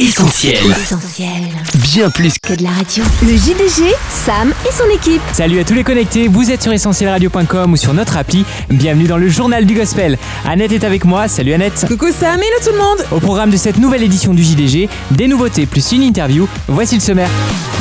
Essentiel. 0.00 0.56
Essentiel. 0.70 1.28
Bien 1.74 2.08
plus 2.08 2.32
Que 2.38 2.54
de 2.54 2.62
la 2.62 2.70
radio. 2.70 3.04
Le 3.22 3.36
JDG, 3.36 3.94
Sam 4.08 4.54
et 4.66 4.72
son 4.72 4.88
équipe. 4.88 5.20
Salut 5.34 5.60
à 5.60 5.64
tous 5.64 5.74
les 5.74 5.84
connectés, 5.84 6.26
vous 6.26 6.50
êtes 6.50 6.62
sur 6.62 6.72
essentielradio.com 6.72 7.70
ou 7.70 7.76
sur 7.76 7.92
notre 7.92 8.16
appli. 8.16 8.46
Bienvenue 8.70 9.04
dans 9.06 9.18
le 9.18 9.28
journal 9.28 9.66
du 9.66 9.74
gospel. 9.74 10.16
Annette 10.46 10.72
est 10.72 10.84
avec 10.84 11.04
moi, 11.04 11.28
salut 11.28 11.52
Annette. 11.52 11.84
Coucou 11.86 12.06
Sam, 12.18 12.40
hello 12.40 12.64
tout 12.64 12.72
le 12.72 12.78
monde 12.78 13.06
Au 13.12 13.20
programme 13.20 13.50
de 13.50 13.58
cette 13.58 13.76
nouvelle 13.76 14.02
édition 14.02 14.32
du 14.32 14.42
JDG, 14.42 14.88
des 15.10 15.28
nouveautés 15.28 15.66
plus 15.66 15.92
une 15.92 16.02
interview. 16.02 16.48
Voici 16.66 16.94
le 16.94 17.02
sommaire. 17.02 17.28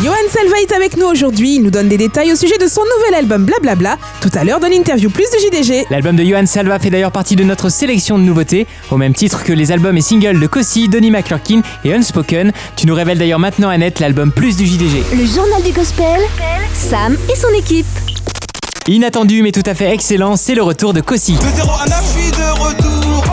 Johan 0.03 0.15
Salva 0.29 0.55
est 0.61 0.71
avec 0.73 0.95
nous 0.95 1.07
aujourd'hui, 1.07 1.55
il 1.55 1.63
nous 1.63 1.71
donne 1.71 1.89
des 1.89 1.97
détails 1.97 2.31
au 2.31 2.35
sujet 2.35 2.57
de 2.57 2.67
son 2.67 2.81
nouvel 2.97 3.19
album 3.19 3.43
Blablabla, 3.43 3.97
tout 4.21 4.29
à 4.33 4.45
l'heure 4.45 4.61
dans 4.61 4.69
l'interview 4.69 5.09
plus 5.09 5.25
de 5.25 5.57
JDG. 5.57 5.87
L'album 5.89 6.15
de 6.15 6.23
Johan 6.23 6.45
Salva 6.45 6.79
fait 6.79 6.89
d'ailleurs 6.89 7.11
partie 7.11 7.35
de 7.35 7.43
notre 7.43 7.67
sélection 7.67 8.17
de 8.17 8.23
nouveautés, 8.23 8.65
au 8.91 8.97
même 8.97 9.13
titre 9.13 9.43
que 9.43 9.51
les 9.51 9.73
albums 9.73 9.97
et 9.97 10.01
singles 10.01 10.39
de 10.39 10.47
Kossi, 10.47 10.87
Donny 10.87 11.11
McClurkin 11.11 11.61
et 11.83 11.93
Unspoken. 12.09 12.51
Tu 12.75 12.87
nous 12.87 12.95
révèles 12.95 13.19
d'ailleurs 13.19 13.39
maintenant 13.39 13.69
Annette 13.69 13.99
l'album 13.99 14.31
plus 14.31 14.57
du 14.57 14.65
JDG. 14.65 15.03
Le 15.13 15.25
journal 15.25 15.61
du 15.63 15.71
gospel, 15.71 16.19
Sam 16.73 17.15
et 17.31 17.35
son 17.35 17.49
équipe. 17.49 17.85
Inattendu 18.87 19.43
mais 19.43 19.51
tout 19.51 19.63
à 19.65 19.75
fait 19.75 19.93
excellent, 19.93 20.35
c'est 20.35 20.55
le 20.55 20.63
retour 20.63 20.93
de 20.93 21.01
Kossi. 21.01 21.33
De 21.33 21.41
0 21.55 21.69
à 21.69 21.85
9, 21.85 22.28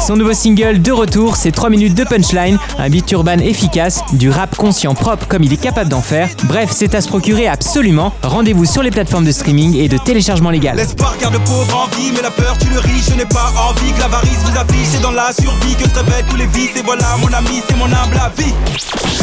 Son 0.00 0.16
nouveau 0.16 0.34
single 0.34 0.82
de 0.82 0.92
retour, 0.92 1.36
c'est 1.36 1.50
3 1.50 1.70
minutes 1.70 1.94
de 1.94 2.04
punchline, 2.04 2.58
un 2.78 2.88
beat 2.88 3.10
urbain 3.12 3.38
efficace, 3.38 4.02
du 4.12 4.30
rap 4.30 4.54
conscient 4.56 4.94
propre 4.94 5.26
comme 5.26 5.42
il 5.42 5.52
est 5.52 5.56
capable 5.56 5.90
d'en 5.90 6.00
faire. 6.00 6.28
Bref, 6.44 6.70
c'est 6.72 6.94
à 6.94 7.00
se 7.00 7.08
procurer 7.08 7.48
absolument. 7.48 8.12
Rendez-vous 8.22 8.66
sur 8.66 8.82
les 8.82 8.90
plateformes 8.90 9.24
de 9.24 9.32
streaming 9.32 9.76
et 9.76 9.88
de 9.88 9.98
téléchargement 9.98 10.50
légal. 10.50 10.76
L'espoir 10.76 11.16
garde 11.20 11.34
le 11.34 11.40
pauvre 11.40 11.88
en 11.88 11.96
vie, 11.96 12.12
mais 12.14 12.22
la 12.22 12.30
peur 12.30 12.56
tue 12.58 12.68
le 12.72 12.80
riche. 12.80 13.06
Je 13.10 13.14
n'ai 13.14 13.26
pas 13.26 13.52
envie 13.68 13.92
que 13.92 14.00
l'avarice 14.00 14.38
vous 14.44 14.58
affiche. 14.58 14.86
C'est 14.92 15.02
dans 15.02 15.10
la 15.10 15.32
survie 15.32 15.74
que 15.74 15.88
se 15.88 15.94
révèlent 15.94 16.26
tous 16.28 16.36
les 16.36 16.46
vices. 16.46 16.76
Et 16.76 16.82
voilà, 16.82 17.16
mon 17.20 17.32
ami, 17.32 17.62
c'est 17.68 17.76
mon 17.76 17.86
humble 17.86 18.20
avis. 18.22 18.52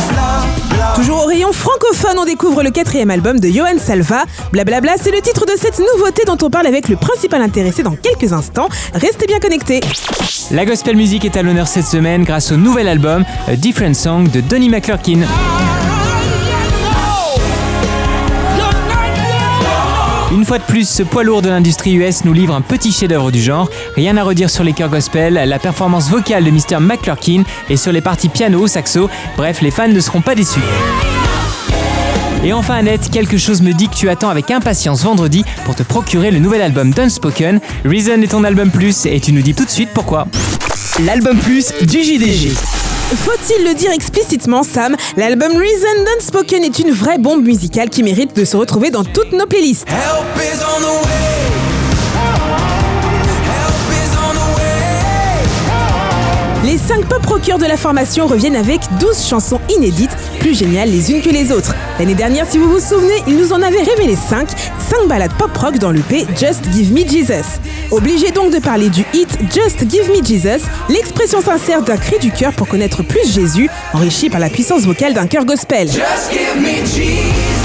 Bla, 0.10 0.44
bla. 0.70 0.94
Toujours 0.96 1.24
au 1.24 1.28
rayon 1.28 1.54
francophone, 1.54 2.18
on 2.20 2.26
découvre 2.26 2.64
le 2.64 2.72
quatrième 2.72 3.12
album 3.12 3.40
de 3.40 3.48
Johan 3.48 3.78
Salva. 3.78 4.26
Blablabla, 4.52 4.94
c'est 5.02 5.12
le 5.12 5.22
titre 5.22 5.46
de 5.46 5.54
cette 5.58 5.80
nouveauté 5.80 6.24
dont 6.26 6.38
on 6.42 6.50
parle 6.50 6.68
avec 6.68 6.90
le 6.90 6.96
principal 6.96 7.42
intéressé 7.42 7.84
dans 7.84 7.96
quelques 7.96 8.34
instants. 8.34 8.70
Restez 8.94 9.28
bien 9.28 9.40
connectés. 9.40 9.82
La 10.52 10.63
gospel 10.66 10.96
music 10.96 11.26
est 11.26 11.36
à 11.36 11.42
l'honneur 11.42 11.68
cette 11.68 11.86
semaine 11.86 12.24
grâce 12.24 12.52
au 12.52 12.58
nouvel 12.58 12.88
album 12.88 13.26
A 13.48 13.56
Different 13.56 13.96
Song 13.96 14.30
de 14.30 14.40
Donny 14.40 14.70
McClurkin. 14.70 15.22
Une 20.32 20.46
fois 20.46 20.60
de 20.60 20.64
plus, 20.64 20.88
ce 20.88 21.04
poids 21.04 21.24
lourd 21.24 21.42
de 21.42 21.50
l'industrie 21.50 21.94
US 21.94 22.24
nous 22.24 22.34
livre 22.34 22.54
un 22.54 22.62
petit 22.62 22.92
chef-d'œuvre 22.92 23.32
du 23.32 23.42
genre. 23.42 23.70
Rien 23.96 24.16
à 24.18 24.24
redire 24.24 24.50
sur 24.50 24.64
les 24.64 24.74
chœurs 24.74 24.90
gospel, 24.90 25.34
la 25.34 25.60
performance 25.60 26.10
vocale 26.10 26.44
de 26.44 26.52
Mr. 26.52 26.80
McClurkin 26.80 27.44
et 27.70 27.78
sur 27.78 27.92
les 27.92 28.02
parties 28.02 28.30
piano 28.30 28.66
saxo. 28.68 29.10
Bref, 29.38 29.62
les 29.62 29.72
fans 29.72 29.88
ne 29.88 30.00
seront 30.00 30.22
pas 30.22 30.36
déçus. 30.36 30.62
Et 32.44 32.52
enfin 32.52 32.76
Annette, 32.76 33.10
quelque 33.10 33.38
chose 33.38 33.62
me 33.62 33.74
dit 33.74 33.88
que 33.88 33.96
tu 33.96 34.10
attends 34.10 34.30
avec 34.30 34.52
impatience 34.52 35.04
vendredi 35.04 35.46
pour 35.66 35.76
te 35.76 35.84
procurer 35.84 36.30
le 36.30 36.40
nouvel 36.40 36.62
album 36.62 36.92
d'Unspoken. 36.92 37.60
Reason 37.86 38.22
est 38.22 38.32
ton 38.32 38.44
album 38.44 38.70
plus 38.70 39.06
et 39.06 39.20
tu 39.20 39.32
nous 39.32 39.42
dis 39.42 39.54
tout 39.54 39.66
de 39.66 39.70
suite 39.70 39.90
pourquoi. 39.94 40.28
L'album 41.00 41.40
plus 41.40 41.74
du 41.82 42.04
JDG. 42.04 42.52
Faut-il 43.16 43.66
le 43.66 43.74
dire 43.74 43.90
explicitement, 43.92 44.62
Sam? 44.62 44.96
L'album 45.18 45.52
Reason 45.54 46.06
Unspoken 46.20 46.64
est 46.64 46.78
une 46.78 46.92
vraie 46.92 47.18
bombe 47.18 47.44
musicale 47.44 47.90
qui 47.90 48.04
mérite 48.04 48.36
de 48.36 48.46
se 48.46 48.56
retrouver 48.56 48.92
dans 48.92 49.04
toutes 49.04 49.32
nos 49.32 49.48
playlists. 49.48 49.88
Help 49.90 50.38
is 50.38 50.62
on 50.62 50.82
the 50.82 51.06
way. 51.06 51.33
Les 56.74 56.80
5 56.80 57.06
pop 57.06 57.24
rockers 57.28 57.60
de 57.60 57.68
la 57.68 57.78
formation 57.78 58.26
reviennent 58.26 58.56
avec 58.56 58.82
12 59.00 59.28
chansons 59.28 59.62
inédites, 59.70 60.10
plus 60.40 60.58
géniales 60.58 60.90
les 60.90 61.12
unes 61.12 61.22
que 61.22 61.30
les 61.30 61.52
autres. 61.52 61.76
L'année 62.00 62.16
dernière, 62.16 62.50
si 62.50 62.58
vous 62.58 62.68
vous 62.68 62.80
souvenez, 62.80 63.14
ils 63.28 63.38
nous 63.38 63.54
en 63.54 63.62
avaient 63.62 63.84
révélé 63.84 64.16
5, 64.16 64.50
5 64.50 65.08
ballades 65.08 65.34
pop 65.38 65.56
rock 65.56 65.78
dans 65.78 65.92
le 65.92 66.00
P 66.00 66.26
Just 66.36 66.64
Give 66.74 66.92
Me 66.92 67.08
Jesus. 67.08 67.60
Obligé 67.92 68.32
donc 68.32 68.52
de 68.52 68.58
parler 68.58 68.90
du 68.90 69.06
hit 69.14 69.30
Just 69.54 69.88
Give 69.88 70.10
Me 70.10 70.26
Jesus, 70.26 70.66
l'expression 70.90 71.44
sincère 71.44 71.84
d'un 71.84 71.98
cri 71.98 72.18
du 72.18 72.32
cœur 72.32 72.54
pour 72.54 72.68
connaître 72.68 73.04
plus 73.04 73.32
Jésus, 73.32 73.70
enrichi 73.94 74.32
par 74.32 74.40
la 74.40 74.50
puissance 74.50 74.82
vocale 74.82 75.14
d'un 75.14 75.28
chœur 75.28 75.46
gospel. 75.46 75.88
Just 75.88 76.32
give 76.32 76.60
me 76.60 76.84
Jesus. 76.88 77.63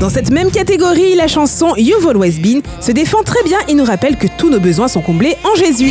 Dans 0.00 0.10
cette 0.10 0.30
même 0.30 0.50
catégorie, 0.50 1.14
la 1.14 1.26
chanson 1.26 1.74
You've 1.76 2.06
Always 2.06 2.38
Been 2.38 2.60
se 2.80 2.92
défend 2.92 3.22
très 3.22 3.42
bien 3.44 3.58
et 3.66 3.74
nous 3.74 3.84
rappelle 3.84 4.16
que 4.16 4.26
tous 4.36 4.50
nos 4.50 4.60
besoins 4.60 4.88
sont 4.88 5.00
comblés 5.00 5.36
en 5.42 5.54
Jésus. 5.56 5.90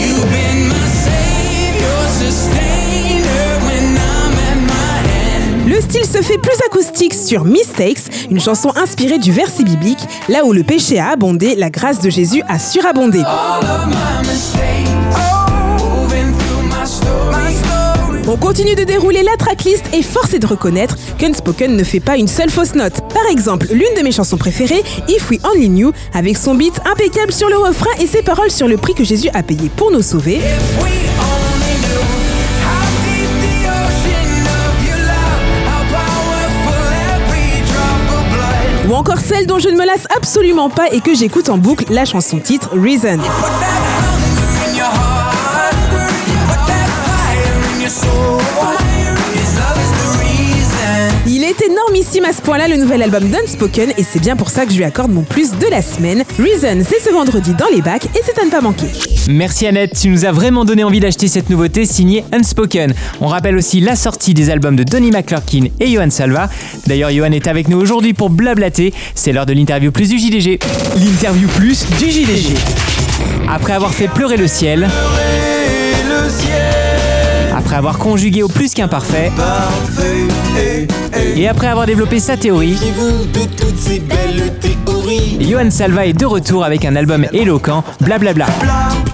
Le 5.68 5.82
style 5.82 6.06
se 6.06 6.22
fait 6.22 6.38
plus 6.38 6.58
acoustique 6.68 7.16
sur 7.16 7.46
Mistakes, 7.46 8.28
une 8.30 8.40
chanson 8.40 8.72
inspirée 8.76 9.18
du 9.18 9.32
verset 9.32 9.64
biblique, 9.64 10.06
là 10.30 10.46
où 10.46 10.54
le 10.54 10.64
péché 10.64 11.00
a 11.00 11.10
abondé, 11.10 11.56
la 11.56 11.72
grâce 11.72 12.00
de 12.00 12.12
Jésus 12.12 12.44
a 12.48 12.60
surabondé. 12.60 13.24
On 18.36 18.38
continue 18.38 18.76
de 18.76 18.84
dérouler 18.84 19.24
la 19.24 19.38
tracklist 19.38 19.86
et 19.94 20.04
force 20.04 20.34
est 20.34 20.40
de 20.40 20.46
reconnaître 20.46 20.98
qu'Unspoken 21.18 21.74
ne 21.74 21.84
fait 21.86 22.02
pas 22.02 22.18
une 22.18 22.28
seule 22.28 22.50
fausse 22.50 22.76
note. 22.76 23.00
Par 23.14 23.26
exemple, 23.32 23.68
l'une 23.72 23.96
de 23.98 24.04
mes 24.04 24.12
chansons 24.12 24.36
préférées, 24.36 24.84
If 25.08 25.32
We 25.32 25.40
Only 25.46 25.70
Knew, 25.70 25.94
avec 26.14 26.36
son 26.36 26.54
beat 26.54 26.74
impeccable 26.86 27.32
sur 27.32 27.48
le 27.48 27.56
refrain 27.56 27.92
et 27.98 28.08
ses 28.08 28.24
paroles 28.24 28.52
sur 28.52 28.68
le 28.68 28.76
prix 28.76 28.94
que 28.94 29.06
Jésus 29.06 29.30
a 29.34 29.42
payé 29.42 29.72
pour 29.74 29.90
nous 29.90 30.02
sauver. 30.02 30.42
Ou 38.90 38.94
encore 38.96 39.20
celle 39.20 39.48
dont 39.48 39.60
je 39.60 39.70
ne 39.70 39.78
me 39.78 39.86
lasse 39.86 40.08
absolument 40.14 40.70
pas 40.70 40.90
et 40.92 41.00
que 41.00 41.16
j'écoute 41.16 41.48
en 41.48 41.58
boucle, 41.58 41.86
la 41.90 42.04
chanson 42.04 42.40
titre 42.40 42.72
Reason. 42.74 43.18
Il 51.28 51.44
est 51.44 51.62
énormissime 51.64 52.24
à 52.26 52.34
ce 52.34 52.42
point-là 52.42 52.68
le 52.68 52.78
nouvel 52.78 53.02
album 53.02 53.28
d'Unspoken 53.30 53.92
et 53.98 54.04
c'est 54.04 54.20
bien 54.20 54.36
pour 54.36 54.50
ça 54.50 54.66
que 54.66 54.72
je 54.72 54.78
lui 54.78 54.84
accorde 54.84 55.12
mon 55.12 55.24
plus 55.24 55.52
de 55.58 55.66
la 55.70 55.82
semaine. 55.82 56.24
Reason, 56.40 56.82
c'est 56.88 57.02
ce 57.02 57.12
vendredi 57.12 57.54
dans 57.56 57.66
les 57.74 57.82
bacs 57.82 58.06
et 58.06 58.22
c'est 58.24 58.40
à 58.40 58.46
ne 58.46 58.52
pas 58.52 58.62
manquer. 58.62 58.88
Merci 59.28 59.66
Annette, 59.66 60.00
tu 60.00 60.10
nous 60.10 60.26
as 60.26 60.32
vraiment 60.32 60.66
donné 60.66 60.84
envie 60.84 61.00
d'acheter 61.00 61.28
cette 61.28 61.50
nouveauté 61.50 61.86
signée 61.86 62.24
Unspoken. 62.32 62.94
On 63.22 63.28
rappelle 63.28 63.58
aussi 63.58 63.80
la 63.82 63.96
sortie 63.96 64.34
des 64.34 64.50
albums 64.50 64.76
de 64.76 64.84
Donny 64.84 65.12
McClurkin 65.12 65.66
et 65.80 65.88
Johan 65.88 66.10
Salva. 66.12 66.48
D'ailleurs, 66.88 67.10
Johan 67.12 67.32
est 67.32 67.48
avec 67.48 67.68
nous 67.70 67.80
aujourd'hui 67.82 68.14
pour 68.14 68.30
blablater. 68.30 68.94
C'est 69.16 69.34
l'heure 69.34 69.48
de 69.48 69.54
l'interview 69.54 69.92
plus 69.92 70.10
du 70.10 70.20
JDG. 70.20 70.60
L'interview 70.96 71.48
plus 71.50 71.86
du 71.98 72.12
JDG. 72.12 72.54
Après 73.50 73.74
avoir 73.74 73.94
fait 73.94 74.08
pleurer 74.08 74.38
le 74.38 74.48
ciel, 74.48 74.84
Et 74.84 76.04
le 76.08 76.30
ciel 76.30 76.85
après 77.66 77.78
avoir 77.78 77.98
conjugué 77.98 78.44
au 78.44 78.48
plus 78.48 78.76
qu'imparfait, 78.76 79.32
parfait. 79.36 80.88
et 81.36 81.48
après 81.48 81.66
avoir 81.66 81.88
développé 81.88 82.20
sa 82.20 82.38
théorie. 82.38 82.78
Johan 85.40 85.72
Salva 85.72 86.06
est 86.06 86.14
de 86.14 86.26
retour 86.26 86.64
avec 86.64 86.86
un 86.86 86.96
album 86.96 87.26
éloquent, 87.34 87.84
blablabla. 88.02 88.46
Bla, 88.46 88.54
bla, 88.56 88.66
bla, 88.66 88.68
bla, 88.68 88.96
bla. 88.96 89.05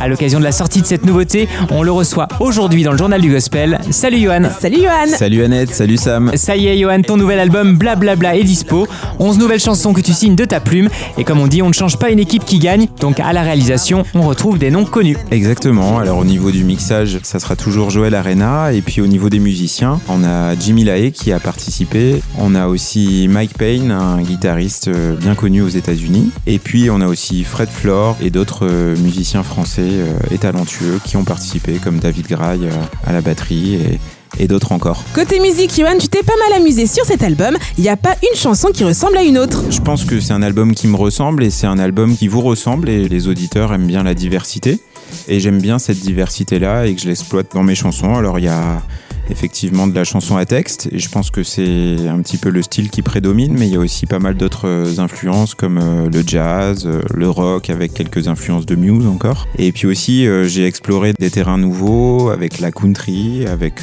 À 0.00 0.08
l'occasion 0.08 0.38
de 0.38 0.44
la 0.44 0.52
sortie 0.52 0.82
de 0.82 0.86
cette 0.86 1.06
nouveauté, 1.06 1.48
on 1.70 1.82
le 1.82 1.90
reçoit 1.90 2.28
aujourd'hui 2.40 2.84
dans 2.84 2.92
le 2.92 2.98
journal 2.98 3.20
du 3.20 3.30
gospel. 3.30 3.80
Salut 3.90 4.18
Johan 4.18 4.50
Salut 4.56 4.82
Johan 4.82 5.16
Salut 5.16 5.42
Annette, 5.42 5.74
salut 5.74 5.96
Sam. 5.96 6.32
Ça 6.34 6.56
y 6.56 6.66
est 6.66 6.78
Johan, 6.78 7.00
ton 7.00 7.16
nouvel 7.16 7.38
album 7.38 7.76
Blablabla 7.76 8.36
est 8.36 8.44
dispo. 8.44 8.86
11 9.18 9.38
nouvelles 9.38 9.60
chansons 9.60 9.94
que 9.94 10.02
tu 10.02 10.12
signes 10.12 10.36
de 10.36 10.44
ta 10.44 10.60
plume. 10.60 10.88
Et 11.16 11.24
comme 11.24 11.40
on 11.40 11.46
dit, 11.46 11.62
on 11.62 11.68
ne 11.68 11.74
change 11.74 11.96
pas 11.96 12.10
une 12.10 12.18
équipe 12.18 12.44
qui 12.44 12.58
gagne. 12.58 12.88
Donc 13.00 13.18
à 13.18 13.32
la 13.32 13.42
réalisation, 13.42 14.04
on 14.14 14.22
retrouve 14.22 14.58
des 14.58 14.70
noms 14.70 14.84
connus. 14.84 15.16
Exactement, 15.30 15.98
alors 15.98 16.18
au 16.18 16.24
niveau 16.24 16.50
du 16.50 16.62
mixage, 16.62 17.18
ça 17.22 17.38
sera 17.40 17.56
toujours 17.56 17.90
Joël 17.90 18.14
Arena. 18.14 18.72
Et 18.72 18.82
puis 18.82 19.00
au 19.00 19.06
niveau 19.06 19.30
des 19.30 19.38
musiciens, 19.38 20.00
on 20.08 20.22
a 20.22 20.54
Jimmy 20.54 20.84
Lae 20.84 21.10
qui 21.10 21.32
a 21.32 21.40
participé. 21.40 22.20
On 22.38 22.54
a 22.54 22.66
aussi 22.66 23.26
Mike 23.28 23.56
Payne, 23.56 23.90
un 23.90 24.20
guitariste 24.20 24.88
euh, 24.88 25.16
bien 25.16 25.34
connu 25.34 25.62
aux 25.62 25.68
États-Unis. 25.68 26.30
Et 26.46 26.58
puis 26.58 26.90
on 26.90 27.00
a 27.00 27.06
aussi 27.06 27.42
Fred 27.44 27.70
Flore 27.70 28.16
et 28.20 28.30
d'autres 28.30 28.66
euh, 28.66 28.96
musiciens 28.98 29.42
français 29.46 29.82
euh, 29.82 30.12
et 30.30 30.38
talentueux 30.38 31.00
qui 31.04 31.16
ont 31.16 31.24
participé, 31.24 31.74
comme 31.82 31.98
David 31.98 32.26
Graille 32.26 32.66
euh, 32.66 33.06
à 33.06 33.12
la 33.12 33.20
batterie 33.20 33.74
et, 33.74 34.00
et 34.38 34.48
d'autres 34.48 34.72
encore. 34.72 35.02
Côté 35.14 35.40
musique, 35.40 35.74
Johan, 35.76 35.96
tu 35.98 36.08
t'es 36.08 36.22
pas 36.22 36.34
mal 36.48 36.60
amusé 36.60 36.86
sur 36.86 37.04
cet 37.04 37.22
album. 37.22 37.56
Il 37.78 37.82
n'y 37.82 37.88
a 37.88 37.96
pas 37.96 38.16
une 38.22 38.38
chanson 38.38 38.68
qui 38.72 38.84
ressemble 38.84 39.16
à 39.16 39.22
une 39.22 39.38
autre. 39.38 39.64
Je 39.70 39.80
pense 39.80 40.04
que 40.04 40.20
c'est 40.20 40.32
un 40.32 40.42
album 40.42 40.74
qui 40.74 40.88
me 40.88 40.96
ressemble 40.96 41.44
et 41.44 41.50
c'est 41.50 41.66
un 41.66 41.78
album 41.78 42.16
qui 42.16 42.28
vous 42.28 42.40
ressemble 42.42 42.88
et 42.88 43.08
les 43.08 43.28
auditeurs 43.28 43.72
aiment 43.72 43.86
bien 43.86 44.02
la 44.02 44.14
diversité. 44.14 44.80
Et 45.28 45.40
j'aime 45.40 45.60
bien 45.60 45.78
cette 45.78 46.00
diversité-là 46.00 46.86
et 46.86 46.94
que 46.94 47.00
je 47.00 47.08
l'exploite 47.08 47.52
dans 47.54 47.62
mes 47.62 47.74
chansons. 47.74 48.14
Alors 48.14 48.38
il 48.38 48.44
y 48.44 48.48
a 48.48 48.82
effectivement 49.30 49.86
de 49.86 49.94
la 49.94 50.04
chanson 50.04 50.36
à 50.36 50.44
texte 50.44 50.88
et 50.92 50.98
je 50.98 51.08
pense 51.08 51.30
que 51.30 51.42
c'est 51.42 51.96
un 52.08 52.20
petit 52.20 52.36
peu 52.36 52.48
le 52.48 52.62
style 52.62 52.90
qui 52.90 53.02
prédomine 53.02 53.56
mais 53.58 53.66
il 53.66 53.72
y 53.72 53.76
a 53.76 53.80
aussi 53.80 54.06
pas 54.06 54.18
mal 54.18 54.36
d'autres 54.36 55.00
influences 55.00 55.54
comme 55.54 55.78
euh, 55.78 56.08
le 56.08 56.22
jazz, 56.24 56.86
euh, 56.86 57.02
le 57.12 57.28
rock 57.28 57.70
avec 57.70 57.92
quelques 57.92 58.28
influences 58.28 58.66
de 58.66 58.76
Muse 58.76 59.06
encore 59.06 59.48
et 59.58 59.72
puis 59.72 59.86
aussi 59.86 60.26
euh, 60.26 60.44
j'ai 60.44 60.66
exploré 60.66 61.12
des 61.18 61.30
terrains 61.30 61.58
nouveaux 61.58 62.30
avec 62.30 62.60
la 62.60 62.70
country, 62.70 63.46
avec 63.46 63.82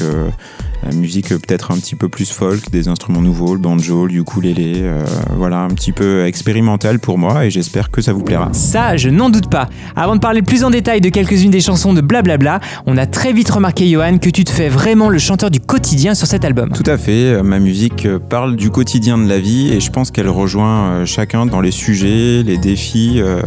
musique 0.91 1.29
peut-être 1.29 1.71
un 1.71 1.75
petit 1.75 1.95
peu 1.95 2.09
plus 2.09 2.31
folk, 2.31 2.69
des 2.71 2.87
instruments 2.87 3.21
nouveaux, 3.21 3.53
le 3.53 3.59
banjo, 3.59 4.07
le 4.07 4.15
ukulélé, 4.15 4.81
euh, 4.81 5.03
voilà, 5.35 5.59
un 5.59 5.69
petit 5.69 5.91
peu 5.91 6.25
expérimental 6.25 6.99
pour 6.99 7.17
moi 7.17 7.45
et 7.45 7.51
j'espère 7.51 7.91
que 7.91 8.01
ça 8.01 8.13
vous 8.13 8.23
plaira. 8.23 8.49
Ça, 8.53 8.97
je 8.97 9.09
n'en 9.09 9.29
doute 9.29 9.49
pas. 9.49 9.69
Avant 9.95 10.15
de 10.15 10.21
parler 10.21 10.41
plus 10.41 10.63
en 10.63 10.69
détail 10.69 11.01
de 11.01 11.09
quelques-unes 11.09 11.51
des 11.51 11.61
chansons 11.61 11.93
de 11.93 12.01
Blablabla, 12.01 12.59
on 12.85 12.97
a 12.97 13.05
très 13.05 13.33
vite 13.33 13.49
remarqué, 13.49 13.89
Johan, 13.89 14.17
que 14.17 14.29
tu 14.29 14.43
te 14.43 14.51
fais 14.51 14.69
vraiment 14.69 15.09
le 15.09 15.19
chanteur 15.19 15.51
du 15.51 15.59
quotidien 15.59 16.15
sur 16.15 16.27
cet 16.27 16.45
album. 16.45 16.69
Tout 16.69 16.89
à 16.89 16.97
fait, 16.97 17.41
ma 17.43 17.59
musique 17.59 18.07
parle 18.29 18.55
du 18.55 18.69
quotidien 18.69 19.17
de 19.17 19.27
la 19.27 19.39
vie 19.39 19.71
et 19.71 19.79
je 19.79 19.91
pense 19.91 20.11
qu'elle 20.11 20.29
rejoint 20.29 20.83
euh, 20.85 21.05
chacun 21.05 21.45
dans 21.45 21.61
les 21.61 21.71
sujets, 21.71 22.43
les 22.43 22.57
défis. 22.57 23.21
Euh, 23.21 23.41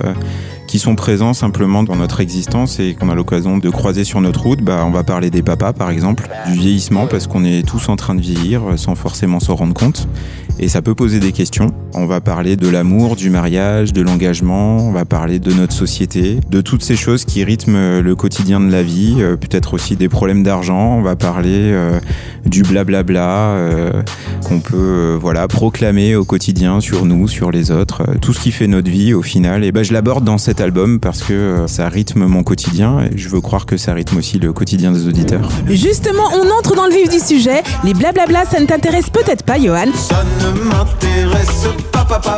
qui 0.66 0.78
sont 0.78 0.94
présents 0.94 1.34
simplement 1.34 1.82
dans 1.82 1.96
notre 1.96 2.20
existence 2.20 2.78
et 2.80 2.94
qu'on 2.94 3.08
a 3.08 3.14
l'occasion 3.14 3.58
de 3.58 3.70
croiser 3.70 4.04
sur 4.04 4.20
notre 4.20 4.42
route. 4.42 4.62
Bah, 4.62 4.84
on 4.86 4.90
va 4.90 5.04
parler 5.04 5.30
des 5.30 5.42
papas 5.42 5.72
par 5.72 5.90
exemple, 5.90 6.28
du 6.46 6.58
vieillissement 6.58 7.06
parce 7.06 7.26
qu'on 7.26 7.44
est 7.44 7.66
tous 7.66 7.88
en 7.88 7.96
train 7.96 8.14
de 8.14 8.20
vieillir 8.20 8.62
sans 8.76 8.94
forcément 8.94 9.40
s'en 9.40 9.54
rendre 9.54 9.74
compte 9.74 10.08
et 10.58 10.68
ça 10.68 10.82
peut 10.82 10.94
poser 10.94 11.20
des 11.20 11.32
questions. 11.32 11.72
On 11.94 12.06
va 12.06 12.20
parler 12.20 12.56
de 12.56 12.68
l'amour, 12.68 13.16
du 13.16 13.30
mariage, 13.30 13.92
de 13.92 14.02
l'engagement, 14.02 14.78
on 14.78 14.92
va 14.92 15.04
parler 15.04 15.38
de 15.38 15.52
notre 15.52 15.72
société, 15.72 16.38
de 16.50 16.60
toutes 16.60 16.82
ces 16.82 16.96
choses 16.96 17.24
qui 17.24 17.44
rythment 17.44 18.00
le 18.00 18.14
quotidien 18.14 18.60
de 18.60 18.70
la 18.70 18.82
vie, 18.82 19.16
euh, 19.18 19.36
peut-être 19.36 19.74
aussi 19.74 19.96
des 19.96 20.08
problèmes 20.08 20.42
d'argent, 20.42 20.96
on 20.96 21.02
va 21.02 21.16
parler 21.16 21.72
euh, 21.72 21.98
du 22.44 22.62
blablabla 22.62 23.28
euh, 23.50 24.02
qu'on 24.46 24.60
peut 24.60 25.18
voilà 25.20 25.48
proclamer 25.48 26.16
au 26.16 26.24
quotidien 26.24 26.80
sur 26.80 27.04
nous, 27.04 27.28
sur 27.28 27.50
les 27.50 27.70
autres, 27.70 28.04
tout 28.20 28.32
ce 28.32 28.40
qui 28.40 28.52
fait 28.52 28.66
notre 28.66 28.90
vie 28.90 29.14
au 29.14 29.22
final. 29.22 29.64
Et 29.64 29.72
ben 29.72 29.82
je 29.82 29.92
l'aborde 29.92 30.24
dans 30.24 30.38
cet 30.38 30.60
album 30.60 31.00
parce 31.00 31.22
que 31.22 31.64
ça 31.66 31.88
rythme 31.88 32.26
mon 32.26 32.42
quotidien 32.42 33.00
et 33.00 33.16
je 33.16 33.28
veux 33.28 33.40
croire 33.40 33.66
que 33.66 33.76
ça 33.76 33.92
rythme 33.94 34.18
aussi 34.18 34.38
le 34.38 34.52
quotidien 34.52 34.92
des 34.92 35.06
auditeurs. 35.06 35.48
Justement, 35.68 36.24
on 36.34 36.58
entre 36.58 36.74
dans 36.74 36.86
le 36.86 36.94
vif 36.94 37.08
du 37.08 37.18
sujet. 37.18 37.62
Les 37.84 37.94
blablabla, 37.94 38.44
ça 38.44 38.60
ne 38.60 38.66
t'intéresse 38.66 39.10
peut-être 39.10 39.44
pas, 39.44 39.58
Johan. 39.58 39.86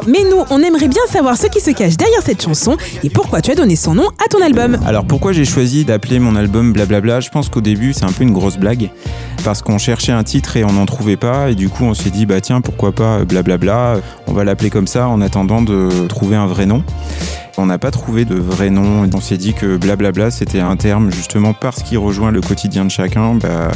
Mais 0.07 0.21
nous, 0.31 0.43
on 0.51 0.63
aimerait 0.63 0.89
bien 0.89 1.03
savoir 1.09 1.37
ce 1.37 1.47
qui 1.47 1.61
se 1.61 1.71
cache 1.71 1.97
derrière 1.97 2.23
cette 2.25 2.43
chanson 2.43 2.77
et 3.05 3.11
pourquoi 3.11 3.43
tu 3.43 3.51
as 3.51 3.55
donné 3.55 3.77
son 3.77 3.95
nom 3.95 4.09
à 4.25 4.29
ton 4.31 4.43
album. 4.43 4.79
Alors 4.87 5.05
pourquoi 5.05 5.33
j'ai 5.33 5.45
choisi 5.45 5.85
d'appeler 5.85 6.19
mon 6.19 6.37
album 6.37 6.73
Blablabla? 6.73 7.21
Je 7.21 7.29
pense 7.29 7.49
qu'au 7.49 7.61
début 7.61 7.93
c'est 7.93 8.05
un 8.05 8.13
peu 8.13 8.23
une 8.25 8.33
grosse 8.33 8.57
blague. 8.57 8.91
Parce 9.45 9.63
qu'on 9.63 9.79
cherchait 9.79 10.13
un 10.13 10.25
titre 10.25 10.57
et 10.57 10.65
on 10.65 10.73
n'en 10.73 10.87
trouvait 10.87 11.17
pas. 11.17 11.51
Et 11.51 11.55
du 11.55 11.69
coup 11.69 11.85
on 11.85 11.95
s'est 11.95 12.11
dit 12.11 12.25
bah 12.25 12.41
tiens 12.41 12.61
pourquoi 12.61 12.93
pas 12.93 13.25
Blablabla, 13.25 13.97
on 14.27 14.33
va 14.33 14.45
l'appeler 14.45 14.71
comme 14.71 14.87
ça 14.87 15.09
en 15.09 15.21
attendant 15.21 15.61
de 15.61 16.07
trouver 16.09 16.37
un 16.37 16.47
vrai 16.47 16.65
nom. 16.65 16.83
On 17.61 17.67
n'a 17.67 17.79
pas 17.79 17.91
trouvé 17.91 18.25
de 18.25 18.37
vrai 18.37 18.71
nom. 18.71 19.11
On 19.13 19.21
s'est 19.21 19.37
dit 19.37 19.53
que 19.53 19.77
blablabla, 19.77 20.31
c'était 20.31 20.61
un 20.61 20.77
terme 20.77 21.11
justement 21.11 21.53
parce 21.55 21.83
qu'il 21.83 21.99
rejoint 21.99 22.31
le 22.31 22.41
quotidien 22.41 22.85
de 22.85 22.91
chacun. 22.91 23.35
Bah, 23.35 23.73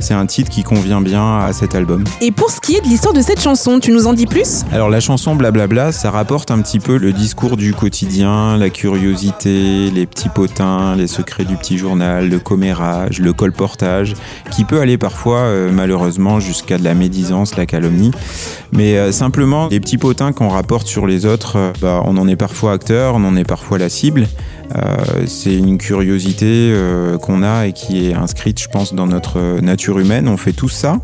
c'est 0.00 0.14
un 0.14 0.26
titre 0.26 0.50
qui 0.50 0.64
convient 0.64 1.00
bien 1.00 1.38
à 1.38 1.52
cet 1.52 1.76
album. 1.76 2.02
Et 2.20 2.32
pour 2.32 2.50
ce 2.50 2.60
qui 2.60 2.74
est 2.74 2.80
de 2.80 2.86
l'histoire 2.86 3.14
de 3.14 3.20
cette 3.20 3.40
chanson, 3.40 3.78
tu 3.78 3.92
nous 3.92 4.08
en 4.08 4.14
dis 4.14 4.26
plus? 4.26 4.64
Alors 4.72 4.90
la 4.90 4.98
chanson 4.98 5.36
blablabla, 5.36 5.92
ça 5.92 6.10
rapporte 6.10 6.50
un 6.50 6.60
petit 6.60 6.80
peu 6.80 6.96
le 6.96 7.12
discours 7.12 7.56
du 7.56 7.72
quotidien, 7.72 8.56
la 8.56 8.68
curiosité, 8.68 9.92
les 9.92 10.06
petits 10.06 10.28
potins, 10.28 10.96
les 10.96 11.06
secrets 11.06 11.44
du 11.44 11.54
petit 11.54 11.78
journal, 11.78 12.28
le 12.28 12.40
commérage, 12.40 13.20
le 13.20 13.32
colportage, 13.32 14.14
qui 14.50 14.64
peut 14.64 14.80
aller 14.80 14.98
parfois 14.98 15.38
euh, 15.38 15.70
malheureusement 15.72 16.40
jusqu'à 16.40 16.78
de 16.78 16.84
la 16.84 16.94
médisance, 16.94 17.56
la 17.56 17.66
calomnie. 17.66 18.10
Mais 18.72 18.96
euh, 18.96 19.12
simplement, 19.12 19.68
les 19.68 19.78
petits 19.78 19.98
potins 19.98 20.32
qu'on 20.32 20.48
rapporte 20.48 20.88
sur 20.88 21.06
les 21.06 21.26
autres, 21.26 21.56
euh, 21.56 21.72
bah, 21.80 22.02
on 22.06 22.16
en 22.16 22.26
est 22.26 22.36
parfois 22.36 22.72
acteur, 22.72 23.19
on 23.20 23.28
en 23.28 23.36
est 23.36 23.44
parfois 23.44 23.78
la 23.78 23.88
cible. 23.88 24.26
Euh, 24.76 25.24
c'est 25.26 25.54
une 25.54 25.78
curiosité 25.78 26.70
euh, 26.72 27.18
qu'on 27.18 27.42
a 27.42 27.66
et 27.66 27.72
qui 27.72 28.08
est 28.08 28.14
inscrite, 28.14 28.60
je 28.60 28.68
pense, 28.68 28.94
dans 28.94 29.06
notre 29.06 29.60
nature 29.60 29.98
humaine. 29.98 30.28
On 30.28 30.36
fait 30.36 30.52
tout 30.52 30.68
ça. 30.68 31.00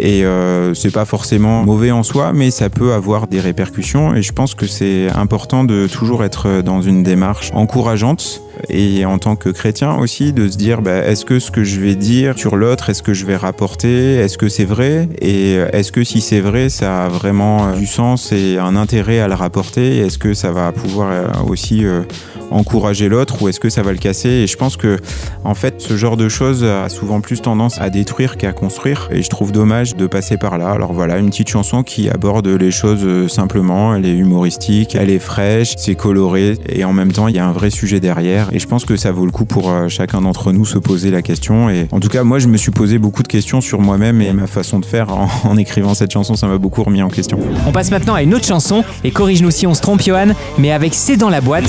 Et 0.00 0.24
euh, 0.24 0.74
c'est 0.74 0.90
pas 0.90 1.04
forcément 1.04 1.62
mauvais 1.62 1.92
en 1.92 2.02
soi, 2.02 2.32
mais 2.32 2.50
ça 2.50 2.68
peut 2.68 2.92
avoir 2.92 3.28
des 3.28 3.40
répercussions. 3.40 4.14
Et 4.14 4.22
je 4.22 4.32
pense 4.32 4.54
que 4.54 4.66
c'est 4.66 5.08
important 5.10 5.64
de 5.64 5.86
toujours 5.86 6.24
être 6.24 6.62
dans 6.62 6.82
une 6.82 7.02
démarche 7.02 7.50
encourageante 7.54 8.42
et 8.68 9.04
en 9.04 9.18
tant 9.18 9.36
que 9.36 9.48
chrétien 9.48 9.94
aussi 9.96 10.32
de 10.32 10.48
se 10.48 10.56
dire 10.56 10.82
bah, 10.82 11.04
est-ce 11.04 11.24
que 11.24 11.38
ce 11.38 11.50
que 11.50 11.64
je 11.64 11.80
vais 11.80 11.94
dire 11.94 12.38
sur 12.38 12.56
l'autre, 12.56 12.90
est-ce 12.90 13.02
que 13.02 13.14
je 13.14 13.26
vais 13.26 13.36
rapporter, 13.36 14.16
est-ce 14.16 14.38
que 14.38 14.48
c'est 14.48 14.64
vrai? 14.64 15.08
Et 15.20 15.54
est-ce 15.72 15.92
que 15.92 16.04
si 16.04 16.20
c'est 16.20 16.40
vrai, 16.40 16.68
ça 16.68 17.04
a 17.04 17.08
vraiment 17.08 17.72
du 17.76 17.86
sens 17.86 18.32
et 18.32 18.58
un 18.58 18.76
intérêt 18.76 19.20
à 19.20 19.28
le 19.28 19.34
rapporter, 19.34 19.98
est-ce 19.98 20.18
que 20.18 20.34
ça 20.34 20.52
va 20.52 20.72
pouvoir 20.72 21.10
euh, 21.10 21.26
aussi 21.46 21.84
euh, 21.84 22.02
encourager 22.50 23.08
l'autre 23.08 23.42
ou 23.42 23.48
est-ce 23.48 23.60
que 23.60 23.70
ça 23.70 23.82
va 23.82 23.92
le 23.92 23.98
casser? 23.98 24.28
Et 24.28 24.46
je 24.46 24.56
pense 24.56 24.76
que 24.76 24.98
en 25.44 25.54
fait, 25.54 25.80
ce 25.80 25.96
genre 25.96 26.16
de 26.16 26.28
choses 26.28 26.64
a 26.64 26.88
souvent 26.88 27.20
plus 27.20 27.42
tendance 27.42 27.80
à 27.80 27.90
détruire 27.90 28.36
qu'à 28.36 28.52
construire. 28.52 29.08
Et 29.10 29.22
je 29.22 29.28
trouve 29.28 29.52
dommage 29.52 29.96
de 29.96 30.06
passer 30.06 30.36
par 30.36 30.58
là. 30.58 30.70
Alors 30.70 30.92
voilà, 30.92 31.18
une 31.18 31.30
petite 31.30 31.48
chanson 31.48 31.82
qui 31.82 32.08
aborde 32.08 32.46
les 32.46 32.70
choses 32.70 33.04
euh, 33.04 33.28
simplement, 33.28 33.94
elle 33.94 34.06
est 34.06 34.16
humoristique, 34.16 34.94
elle 34.94 35.10
est 35.10 35.18
fraîche, 35.18 35.74
c'est 35.76 35.94
coloré 35.94 36.56
et 36.68 36.84
en 36.84 36.92
même 36.92 37.12
temps, 37.12 37.28
il 37.28 37.36
y 37.36 37.38
a 37.38 37.46
un 37.46 37.52
vrai 37.52 37.70
sujet 37.70 38.00
derrière 38.00 38.43
et 38.52 38.58
je 38.58 38.66
pense 38.66 38.84
que 38.84 38.96
ça 38.96 39.12
vaut 39.12 39.26
le 39.26 39.32
coup 39.32 39.44
pour 39.44 39.70
euh, 39.70 39.88
chacun 39.88 40.20
d'entre 40.20 40.52
nous 40.52 40.64
se 40.64 40.78
poser 40.78 41.10
la 41.10 41.22
question 41.22 41.68
et 41.68 41.88
en 41.92 42.00
tout 42.00 42.08
cas, 42.08 42.22
moi 42.22 42.38
je 42.38 42.48
me 42.48 42.56
suis 42.56 42.70
posé 42.70 42.98
beaucoup 42.98 43.22
de 43.22 43.28
questions 43.28 43.60
sur 43.60 43.80
moi-même 43.80 44.20
et 44.20 44.32
ma 44.32 44.46
façon 44.46 44.78
de 44.78 44.84
faire 44.84 45.10
en, 45.10 45.28
en 45.44 45.56
écrivant 45.56 45.94
cette 45.94 46.12
chanson, 46.12 46.34
ça 46.34 46.46
m'a 46.46 46.58
beaucoup 46.58 46.82
remis 46.82 47.02
en 47.02 47.08
question. 47.08 47.38
On 47.66 47.72
passe 47.72 47.90
maintenant 47.90 48.14
à 48.14 48.22
une 48.22 48.34
autre 48.34 48.46
chanson 48.46 48.84
et 49.04 49.10
corrige-nous 49.10 49.50
si 49.50 49.66
on 49.66 49.74
se 49.74 49.80
trompe, 49.80 50.02
Johan, 50.02 50.28
mais 50.58 50.72
avec 50.72 50.94
C'est 50.94 51.16
dans 51.16 51.30
la 51.30 51.40
boîte. 51.40 51.64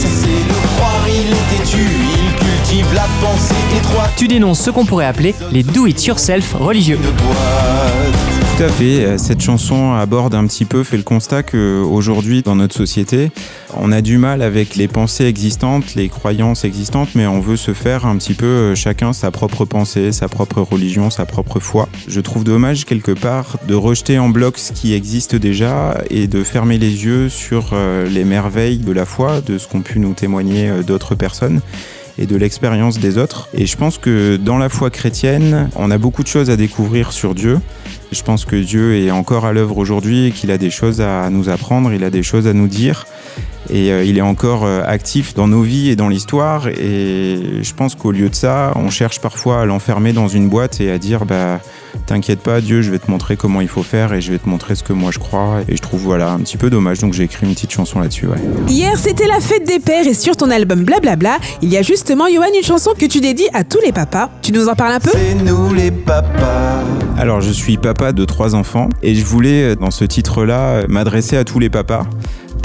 Tu 4.17 4.27
dénonces 4.27 4.61
ce 4.61 4.69
qu'on 4.69 4.85
pourrait 4.85 5.05
appeler 5.05 5.35
les 5.51 5.63
do-it-yourself 5.63 6.53
religieux. 6.53 6.99
Tout 8.57 8.63
à 8.63 8.69
fait. 8.69 9.03
Euh, 9.05 9.17
Cette 9.17 9.41
chanson 9.41 9.95
aborde 9.95 10.33
un 10.33 10.47
petit 10.47 10.63
peu, 10.63 10.83
fait 10.85 10.95
le 10.95 11.03
constat 11.03 11.43
qu'aujourd'hui, 11.43 12.41
dans 12.41 12.55
notre 12.55 12.73
société, 12.73 13.31
on 13.75 13.91
a 13.91 13.99
du 13.99 14.17
mal 14.17 14.41
avec 14.41 14.77
les 14.77 14.87
pensées 14.87 15.25
existantes, 15.25 15.93
les 15.95 16.07
croyances 16.07 16.63
existantes, 16.63 17.15
mais 17.15 17.27
on 17.27 17.41
veut 17.41 17.57
se 17.57 17.73
faire 17.73 18.05
un 18.05 18.15
petit 18.15 18.33
peu 18.33 18.45
euh, 18.45 18.75
chacun 18.75 19.11
sa 19.11 19.29
propre 19.29 19.65
pensée, 19.65 20.13
sa 20.13 20.29
propre 20.29 20.61
religion, 20.61 21.09
sa 21.09 21.25
propre 21.25 21.59
foi. 21.59 21.89
Je 22.07 22.21
trouve 22.21 22.45
dommage 22.45 22.85
quelque 22.85 23.11
part 23.11 23.57
de 23.67 23.75
rejeter 23.75 24.19
en 24.19 24.29
bloc 24.29 24.57
ce 24.57 24.71
qui 24.71 24.93
existe 24.93 25.35
déjà 25.35 26.01
et 26.09 26.27
de 26.27 26.41
fermer 26.41 26.77
les 26.77 27.03
yeux 27.03 27.27
sur 27.27 27.71
euh, 27.73 28.07
les 28.07 28.23
merveilles 28.23 28.77
de 28.77 28.93
la 28.93 29.05
foi, 29.05 29.41
de 29.41 29.57
ce 29.57 29.67
qu'ont 29.67 29.81
pu 29.81 29.99
nous 29.99 30.13
témoigner 30.13 30.71
d'autres 30.87 31.15
personnes 31.15 31.59
et 32.17 32.25
de 32.25 32.35
l'expérience 32.35 32.99
des 32.99 33.17
autres. 33.17 33.49
Et 33.53 33.65
je 33.65 33.77
pense 33.77 33.97
que 33.97 34.37
dans 34.37 34.57
la 34.57 34.69
foi 34.69 34.89
chrétienne, 34.89 35.69
on 35.75 35.91
a 35.91 35.97
beaucoup 35.97 36.23
de 36.23 36.27
choses 36.27 36.49
à 36.49 36.55
découvrir 36.55 37.11
sur 37.11 37.35
Dieu. 37.35 37.59
Je 38.11 38.21
pense 38.23 38.45
que 38.45 38.55
Dieu 38.55 38.95
est 38.95 39.11
encore 39.11 39.45
à 39.45 39.53
l'œuvre 39.53 39.77
aujourd'hui 39.77 40.27
et 40.27 40.31
qu'il 40.31 40.51
a 40.51 40.57
des 40.57 40.69
choses 40.69 41.01
à 41.01 41.29
nous 41.29 41.49
apprendre, 41.49 41.91
il 41.91 42.03
a 42.03 42.09
des 42.09 42.23
choses 42.23 42.47
à 42.47 42.53
nous 42.53 42.67
dire. 42.67 43.05
Et 43.69 43.91
euh, 43.91 44.03
il 44.03 44.17
est 44.17 44.21
encore 44.21 44.65
euh, 44.65 44.81
actif 44.85 45.33
dans 45.33 45.47
nos 45.47 45.61
vies 45.61 45.89
et 45.89 45.95
dans 45.95 46.09
l'histoire. 46.09 46.67
Et 46.67 47.61
je 47.61 47.73
pense 47.73 47.95
qu'au 47.95 48.11
lieu 48.11 48.29
de 48.29 48.35
ça, 48.35 48.71
on 48.75 48.89
cherche 48.89 49.19
parfois 49.19 49.61
à 49.61 49.65
l'enfermer 49.65 50.13
dans 50.13 50.27
une 50.27 50.49
boîte 50.49 50.81
et 50.81 50.91
à 50.91 50.97
dire 50.97 51.25
bah 51.25 51.59
t'inquiète 52.05 52.41
pas, 52.41 52.61
Dieu, 52.61 52.81
je 52.81 52.91
vais 52.91 52.99
te 52.99 53.09
montrer 53.09 53.37
comment 53.37 53.61
il 53.61 53.67
faut 53.67 53.83
faire 53.83 54.13
et 54.13 54.21
je 54.21 54.31
vais 54.31 54.37
te 54.37 54.47
montrer 54.49 54.75
ce 54.75 54.83
que 54.83 54.93
moi 54.93 55.11
je 55.11 55.19
crois. 55.19 55.61
Et 55.67 55.75
je 55.75 55.81
trouve 55.81 56.01
voilà 56.01 56.31
un 56.31 56.39
petit 56.39 56.57
peu 56.57 56.69
dommage. 56.69 56.99
Donc 56.99 57.13
j'ai 57.13 57.23
écrit 57.23 57.45
une 57.45 57.53
petite 57.53 57.71
chanson 57.71 57.99
là-dessus. 57.99 58.27
Ouais. 58.27 58.37
Hier, 58.67 58.97
c'était 58.97 59.27
la 59.27 59.39
fête 59.39 59.65
des 59.65 59.79
pères 59.79 60.05
et 60.05 60.13
sur 60.13 60.37
ton 60.37 60.51
album 60.51 60.83
Blablabla, 60.83 61.37
il 61.61 61.69
y 61.69 61.77
a 61.77 61.81
justement, 61.81 62.25
Johan, 62.33 62.45
une 62.55 62.63
chanson 62.63 62.91
que 62.97 63.05
tu 63.05 63.21
dédies 63.21 63.49
à 63.53 63.63
tous 63.63 63.79
les 63.83 63.91
papas. 63.91 64.29
Tu 64.41 64.51
nous 64.51 64.67
en 64.67 64.75
parles 64.75 64.93
un 64.93 64.99
peu? 64.99 65.11
C'est 65.13 65.35
nous 65.35 65.73
les 65.73 65.91
papas. 65.91 66.83
Alors 67.17 67.41
je 67.41 67.51
suis 67.51 67.77
papa 67.77 68.11
de 68.11 68.25
trois 68.25 68.55
enfants 68.55 68.89
et 69.01 69.15
je 69.15 69.23
voulais 69.23 69.71
euh, 69.71 69.75
dans 69.75 69.91
ce 69.91 70.03
titre-là 70.03 70.85
m'adresser 70.87 71.37
à 71.37 71.45
tous 71.45 71.59
les 71.59 71.69
papas 71.69 72.05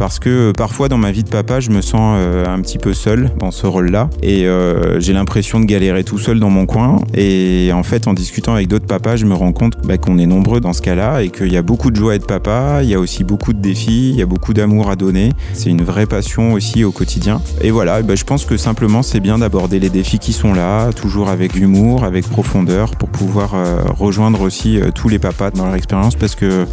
parce 0.00 0.18
que 0.18 0.30
euh, 0.30 0.52
parfois 0.54 0.88
dans 0.88 0.96
ma 0.96 1.12
vie 1.12 1.24
de 1.24 1.28
papa, 1.28 1.60
je 1.60 1.68
me 1.68 1.82
sens 1.82 2.16
euh, 2.16 2.46
un 2.46 2.58
petit 2.62 2.78
peu 2.78 2.94
seul 2.94 3.30
dans 3.38 3.50
ce 3.50 3.66
rôle-là 3.66 4.08
et 4.22 4.46
euh, 4.46 4.98
j'ai 4.98 5.12
l'impression 5.12 5.60
de 5.60 5.66
galérer 5.66 6.04
tout 6.04 6.18
seul 6.18 6.40
dans 6.40 6.48
mon 6.48 6.64
coin. 6.64 6.96
Et 7.12 7.70
en 7.74 7.82
fait, 7.82 8.08
en 8.08 8.14
discutant 8.14 8.54
avec 8.54 8.66
d'autres 8.66 8.86
papas, 8.86 9.16
je 9.16 9.26
me 9.26 9.34
rends 9.34 9.52
compte 9.52 9.74
bah, 9.84 9.98
qu'on 9.98 10.16
est 10.16 10.24
nombreux 10.24 10.58
dans 10.58 10.72
ce 10.72 10.80
cas-là 10.80 11.20
et 11.20 11.28
qu'il 11.28 11.52
y 11.52 11.58
a 11.58 11.62
beaucoup 11.62 11.90
de 11.90 11.96
joie 11.96 12.12
à 12.12 12.14
être 12.14 12.26
papa, 12.26 12.80
il 12.82 12.88
y 12.88 12.94
a 12.94 12.98
aussi 12.98 13.24
beaucoup 13.24 13.52
de 13.52 13.60
défis, 13.60 14.08
il 14.08 14.16
y 14.16 14.22
a 14.22 14.26
beaucoup 14.26 14.54
d'amour 14.54 14.88
à 14.88 14.96
donner. 14.96 15.32
C'est 15.52 15.68
une 15.68 15.82
vraie 15.82 16.06
passion 16.06 16.54
aussi 16.54 16.82
au 16.82 16.92
quotidien. 16.92 17.42
Et 17.60 17.70
voilà, 17.70 18.00
bah, 18.00 18.14
je 18.14 18.24
pense 18.24 18.46
que 18.46 18.56
simplement 18.56 19.02
c'est 19.02 19.20
bien 19.20 19.36
d'aborder 19.36 19.80
les 19.80 19.90
défis 19.90 20.18
qui 20.18 20.32
sont 20.32 20.54
là, 20.54 20.94
toujours 20.94 21.28
avec 21.28 21.56
humour, 21.56 22.04
avec 22.04 22.26
profondeur, 22.26 22.92
pour 22.92 23.10
pouvoir 23.10 23.54
rejoindre 23.98 24.40
aussi 24.40 24.80
tous 24.94 25.10
les 25.10 25.18
papas 25.18 25.50
dans 25.50 25.66
leur 25.66 25.74
expérience 25.74 26.14
parce 26.14 26.34
que 26.34 26.64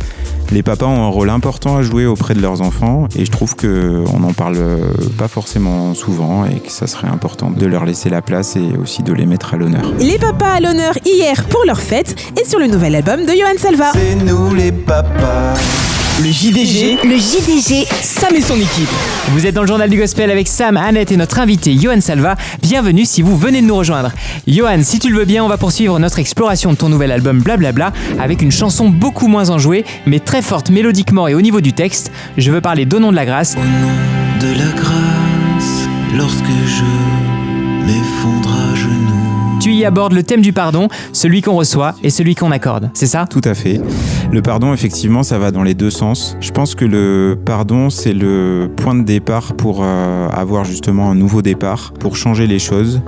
les 0.50 0.64
papas 0.64 0.86
ont 0.86 1.04
un 1.04 1.10
rôle 1.10 1.30
important 1.30 1.76
à 1.76 1.82
jouer 1.82 2.06
auprès 2.06 2.34
de 2.34 2.42
leurs 2.42 2.62
enfants 2.62 3.10
Et 3.18 3.26
je 3.26 3.32
trouve 3.32 3.56
qu'on 3.56 4.20
n'en 4.20 4.34
parle 4.34 4.58
pas 5.18 5.28
forcément 5.28 5.96
souvent 5.96 6.46
et 6.46 6.60
que 6.60 6.72
ça 6.72 6.86
serait 6.86 7.08
important 7.08 7.50
de 7.50 7.66
leur 7.66 7.84
laisser 7.84 8.10
la 8.10 8.22
place 8.22 8.56
et 8.56 8.78
aussi 8.80 9.02
de 9.02 9.12
les 9.12 9.26
mettre 9.26 9.56
à 9.56 9.58
l'honneur. 9.58 9.92
Les 10.00 10.20
papas 10.20 10.54
à 10.54 10.60
l'honneur 10.60 10.94
hier 11.04 11.46
pour 11.50 11.66
leur 11.66 11.80
fête 11.80 12.16
et 12.40 12.46
sur 12.46 12.60
le 12.60 12.68
nouvel 12.68 12.96
album 12.96 13.26
de 13.26 13.32
Johan 13.32 13.58
Salva. 13.58 13.92
C'est 13.94 14.16
nous 14.16 14.54
les 14.54 14.72
papas. 14.72 15.56
Le 16.20 16.32
JDG, 16.32 16.98
Le 17.04 17.16
JDG, 17.18 17.86
Sam 18.02 18.36
et 18.36 18.42
son 18.42 18.56
équipe. 18.56 18.90
Vous 19.30 19.46
êtes 19.46 19.54
dans 19.54 19.62
le 19.62 19.68
journal 19.68 19.90
du 19.90 19.98
gospel 19.98 20.32
avec 20.32 20.48
Sam, 20.48 20.76
Annette 20.76 21.12
et 21.12 21.18
notre 21.18 21.40
invité 21.40 21.78
Johan 21.78 22.02
Salva. 22.02 22.36
Bienvenue 22.62 23.06
si 23.06 23.22
vous 23.22 23.38
venez 23.38 23.62
de 23.62 23.68
nous 23.68 23.76
rejoindre. 23.76 24.12
Johan, 24.48 24.80
si 24.82 24.98
tu 25.00 25.10
le 25.12 25.20
veux 25.20 25.26
bien, 25.26 25.44
on 25.44 25.48
va 25.48 25.58
poursuivre 25.58 26.00
notre 26.00 26.18
exploration 26.18 26.72
de 26.72 26.78
ton 26.78 26.90
nouvel 26.90 27.12
album 27.12 27.42
Blablabla 27.42 27.94
avec 28.20 28.42
une 28.42 28.52
chanson 28.52 28.90
beaucoup 28.90 29.28
moins 29.28 29.52
enjouée, 29.52 29.86
mais 30.08 30.20
très 30.20 30.42
forte 30.42 30.72
mélodiquement 30.72 31.28
et 31.28 31.36
au 31.36 31.42
niveau 31.42 31.62
du 31.62 31.74
texte. 31.74 32.12
Je 32.38 32.52
veux 32.52 32.62
parler 32.62 32.86
Donnons 32.86 33.12
de 33.12 33.16
la 33.16 33.26
grâce. 33.26 33.56
de 33.56 34.58
la 34.58 34.72
grâce 34.76 35.88
lorsque 36.16 36.46
je 36.66 37.86
m'effondre 37.86 38.50
à 38.50 38.76
genoux. 38.76 39.60
Tu 39.62 39.74
y 39.74 39.86
abordes 39.86 40.14
le 40.14 40.24
thème 40.24 40.42
du 40.42 40.54
pardon, 40.54 40.88
celui 41.14 41.42
qu'on 41.42 41.56
reçoit 41.56 41.96
et 42.04 42.10
celui 42.10 42.36
qu'on 42.36 42.52
accorde. 42.52 42.90
C'est 42.94 43.08
ça? 43.08 43.26
Tout 43.30 43.42
à 43.44 43.54
fait. 43.54 43.82
Le 44.32 44.42
pardon, 44.42 44.74
effectivement, 44.74 45.24
ça 45.24 45.40
va 45.40 45.52
dans 45.52 45.64
les 45.64 45.74
deux 45.74 45.90
sens. 45.90 46.36
Je 46.42 46.52
pense 46.52 46.76
que 46.76 46.84
le 46.84 47.38
pardon, 47.46 47.90
c'est 47.90 48.14
le 48.14 48.70
point 48.76 48.94
de 48.94 49.04
départ 49.04 49.54
pour 49.54 49.80
euh, 49.82 50.28
avoir 50.30 50.66
justement 50.66 51.10
un 51.10 51.16
nouveau 51.16 51.42
départ, 51.42 51.94
pour 52.00 52.18
changer 52.18 52.46
les 52.46 52.60
choses. 52.60 53.02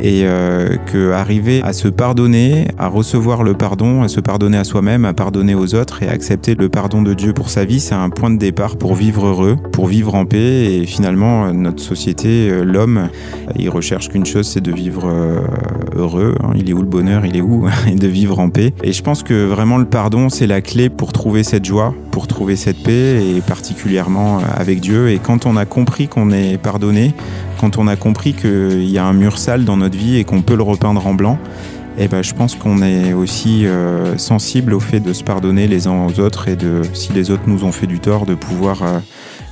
Et 0.00 0.22
euh, 0.24 0.76
que 0.86 1.12
arriver 1.12 1.60
à 1.64 1.72
se 1.72 1.88
pardonner, 1.88 2.68
à 2.78 2.88
recevoir 2.88 3.42
le 3.42 3.54
pardon, 3.54 4.02
à 4.02 4.08
se 4.08 4.20
pardonner 4.20 4.56
à 4.58 4.64
soi-même, 4.64 5.04
à 5.04 5.12
pardonner 5.12 5.54
aux 5.54 5.74
autres 5.74 6.02
et 6.02 6.08
à 6.08 6.12
accepter 6.12 6.54
le 6.54 6.68
pardon 6.68 7.02
de 7.02 7.14
Dieu 7.14 7.32
pour 7.32 7.50
sa 7.50 7.64
vie, 7.64 7.80
c'est 7.80 7.94
un 7.94 8.10
point 8.10 8.30
de 8.30 8.38
départ 8.38 8.76
pour 8.76 8.94
vivre 8.94 9.26
heureux, 9.26 9.56
pour 9.72 9.86
vivre 9.86 10.14
en 10.14 10.24
paix. 10.24 10.74
Et 10.74 10.86
finalement, 10.86 11.46
euh, 11.46 11.52
notre 11.52 11.82
société, 11.82 12.48
euh, 12.50 12.62
l'homme, 12.62 13.08
il 13.58 13.68
recherche 13.70 14.08
qu'une 14.08 14.26
chose, 14.26 14.46
c'est 14.46 14.60
de 14.60 14.72
vivre 14.72 15.08
euh, 15.08 15.40
heureux. 15.96 16.34
hein. 16.42 16.52
Il 16.54 16.70
est 16.70 16.72
où 16.72 16.80
le 16.82 16.88
bonheur? 16.88 17.26
Il 17.26 17.36
est 17.36 17.40
où? 17.40 17.68
Et 17.90 17.94
de 17.94 18.06
vivre 18.06 18.38
en 18.38 18.50
paix. 18.50 18.72
Et 18.84 18.92
je 18.92 19.02
pense 19.02 19.22
que 19.22 19.46
vraiment 19.46 19.78
le 19.78 19.84
pardon, 19.84 20.28
c'est 20.28 20.46
la 20.46 20.60
clé 20.60 20.88
pour 20.90 21.12
trouver 21.12 21.42
cette 21.42 21.64
joie, 21.64 21.94
pour 22.12 22.26
trouver 22.26 22.56
cette 22.56 22.82
paix, 22.82 23.20
et 23.36 23.40
particulièrement 23.40 24.38
euh, 24.38 24.42
avec 24.56 24.80
Dieu. 24.80 25.10
Et 25.10 25.18
quand 25.18 25.46
on 25.46 25.56
a 25.56 25.64
compris 25.64 26.08
qu'on 26.08 26.30
est 26.30 26.58
pardonné, 26.58 27.14
quand 27.58 27.76
on 27.76 27.86
a 27.86 27.96
compris 27.96 28.32
qu'il 28.32 28.88
y 28.88 28.98
a 28.98 29.04
un 29.04 29.12
mur 29.12 29.38
sale 29.38 29.64
dans 29.64 29.76
notre 29.76 29.98
vie 29.98 30.16
et 30.16 30.24
qu'on 30.24 30.42
peut 30.42 30.56
le 30.56 30.62
repeindre 30.62 31.06
en 31.06 31.14
blanc, 31.14 31.38
eh 31.98 32.06
ben, 32.06 32.22
je 32.22 32.32
pense 32.32 32.54
qu'on 32.54 32.80
est 32.80 33.12
aussi 33.12 33.66
euh, 33.66 34.16
sensible 34.16 34.72
au 34.72 34.80
fait 34.80 35.00
de 35.00 35.12
se 35.12 35.24
pardonner 35.24 35.66
les 35.66 35.88
uns 35.88 36.06
aux 36.06 36.20
autres 36.20 36.48
et 36.48 36.54
de, 36.54 36.82
si 36.94 37.12
les 37.12 37.30
autres 37.32 37.42
nous 37.46 37.64
ont 37.64 37.72
fait 37.72 37.88
du 37.88 37.98
tort, 37.98 38.24
de 38.24 38.36
pouvoir 38.36 38.82
euh, 38.82 38.98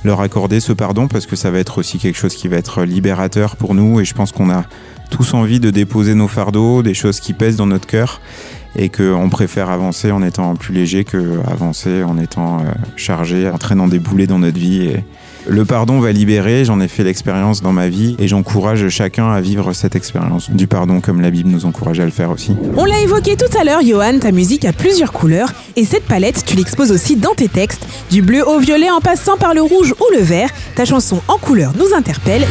leur 0.05 0.21
accorder 0.21 0.61
ce 0.61 0.71
pardon 0.71 1.09
parce 1.09 1.25
que 1.25 1.35
ça 1.35 1.51
va 1.51 1.59
être 1.59 1.77
aussi 1.77 1.97
quelque 1.97 2.17
chose 2.17 2.35
qui 2.35 2.47
va 2.47 2.55
être 2.55 2.83
libérateur 2.83 3.57
pour 3.57 3.73
nous 3.73 3.99
et 3.99 4.05
je 4.05 4.13
pense 4.13 4.31
qu'on 4.31 4.49
a 4.49 4.63
tous 5.09 5.33
envie 5.33 5.59
de 5.59 5.69
déposer 5.69 6.15
nos 6.15 6.29
fardeaux, 6.29 6.83
des 6.83 6.93
choses 6.93 7.19
qui 7.19 7.33
pèsent 7.33 7.57
dans 7.57 7.67
notre 7.67 7.87
cœur 7.87 8.21
et 8.77 8.89
qu'on 8.89 9.29
préfère 9.29 9.69
avancer 9.69 10.11
en 10.11 10.21
étant 10.21 10.55
plus 10.55 10.73
léger 10.73 11.03
que 11.03 11.39
avancer 11.47 12.03
en 12.03 12.17
étant 12.17 12.59
euh, 12.59 12.63
chargé, 12.95 13.49
en 13.49 13.57
traînant 13.57 13.89
des 13.89 13.99
boulets 13.99 14.27
dans 14.27 14.39
notre 14.39 14.57
vie. 14.57 14.93
Le 15.49 15.65
pardon 15.65 15.99
va 15.99 16.11
libérer, 16.11 16.65
j'en 16.65 16.79
ai 16.79 16.87
fait 16.87 17.03
l'expérience 17.03 17.61
dans 17.61 17.71
ma 17.71 17.87
vie 17.89 18.15
et 18.19 18.27
j'encourage 18.27 18.89
chacun 18.89 19.31
à 19.31 19.41
vivre 19.41 19.73
cette 19.73 19.95
expérience 19.95 20.51
du 20.51 20.67
pardon 20.67 20.99
comme 20.99 21.21
la 21.21 21.31
Bible 21.31 21.49
nous 21.49 21.65
encourage 21.65 21.99
à 21.99 22.05
le 22.05 22.11
faire 22.11 22.31
aussi. 22.31 22.55
On 22.75 22.85
l'a 22.85 22.99
évoqué 22.99 23.35
tout 23.35 23.57
à 23.57 23.63
l'heure, 23.63 23.81
Johan, 23.81 24.19
ta 24.19 24.31
musique 24.31 24.65
a 24.65 24.73
plusieurs 24.73 25.11
couleurs 25.11 25.51
et 25.75 25.85
cette 25.85 26.03
palette, 26.03 26.43
tu 26.45 26.55
l'exposes 26.55 26.91
aussi 26.91 27.15
dans 27.15 27.33
tes 27.33 27.47
textes. 27.47 27.87
Du 28.11 28.21
bleu 28.21 28.47
au 28.47 28.59
violet 28.59 28.89
en 28.89 28.99
passant 28.99 29.37
par 29.37 29.53
le 29.53 29.61
rouge 29.61 29.93
ou 29.99 30.15
le 30.15 30.21
vert, 30.21 30.49
ta 30.75 30.85
chanson 30.85 31.21
en 31.27 31.37
couleur 31.37 31.73
nous 31.77 31.95
interpelle. 31.95 32.45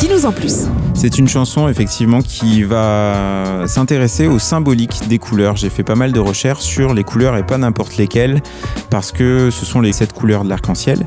Dis-nous 0.00 0.26
en 0.26 0.32
plus. 0.32 0.64
C'est 1.00 1.16
une 1.16 1.28
chanson 1.28 1.68
effectivement 1.68 2.22
qui 2.22 2.64
va 2.64 3.68
s'intéresser 3.68 4.26
au 4.26 4.40
symbolique 4.40 5.06
des 5.08 5.20
couleurs. 5.20 5.54
J'ai 5.54 5.70
fait 5.70 5.84
pas 5.84 5.94
mal 5.94 6.10
de 6.10 6.18
recherches 6.18 6.64
sur 6.64 6.92
les 6.92 7.04
couleurs 7.04 7.36
et 7.36 7.44
pas 7.44 7.56
n'importe 7.56 7.96
lesquelles 7.98 8.42
parce 8.90 9.12
que 9.12 9.50
ce 9.50 9.64
sont 9.64 9.80
les 9.80 9.92
sept 9.92 10.12
couleurs 10.12 10.42
de 10.42 10.48
l'arc-en-ciel. 10.48 11.06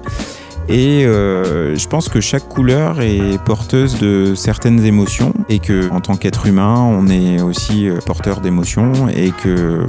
Et 0.70 1.06
euh, 1.06 1.76
je 1.76 1.88
pense 1.90 2.08
que 2.08 2.22
chaque 2.22 2.48
couleur 2.48 3.02
est 3.02 3.38
porteuse 3.44 4.00
de 4.00 4.34
certaines 4.34 4.86
émotions 4.86 5.34
et 5.50 5.60
que 5.60 5.90
en 5.92 6.00
tant 6.00 6.16
qu'être 6.16 6.46
humain, 6.46 6.76
on 6.80 7.10
est 7.10 7.42
aussi 7.42 7.90
euh, 7.90 8.00
porteur 8.06 8.40
d'émotions 8.40 9.10
et 9.10 9.32
que 9.32 9.86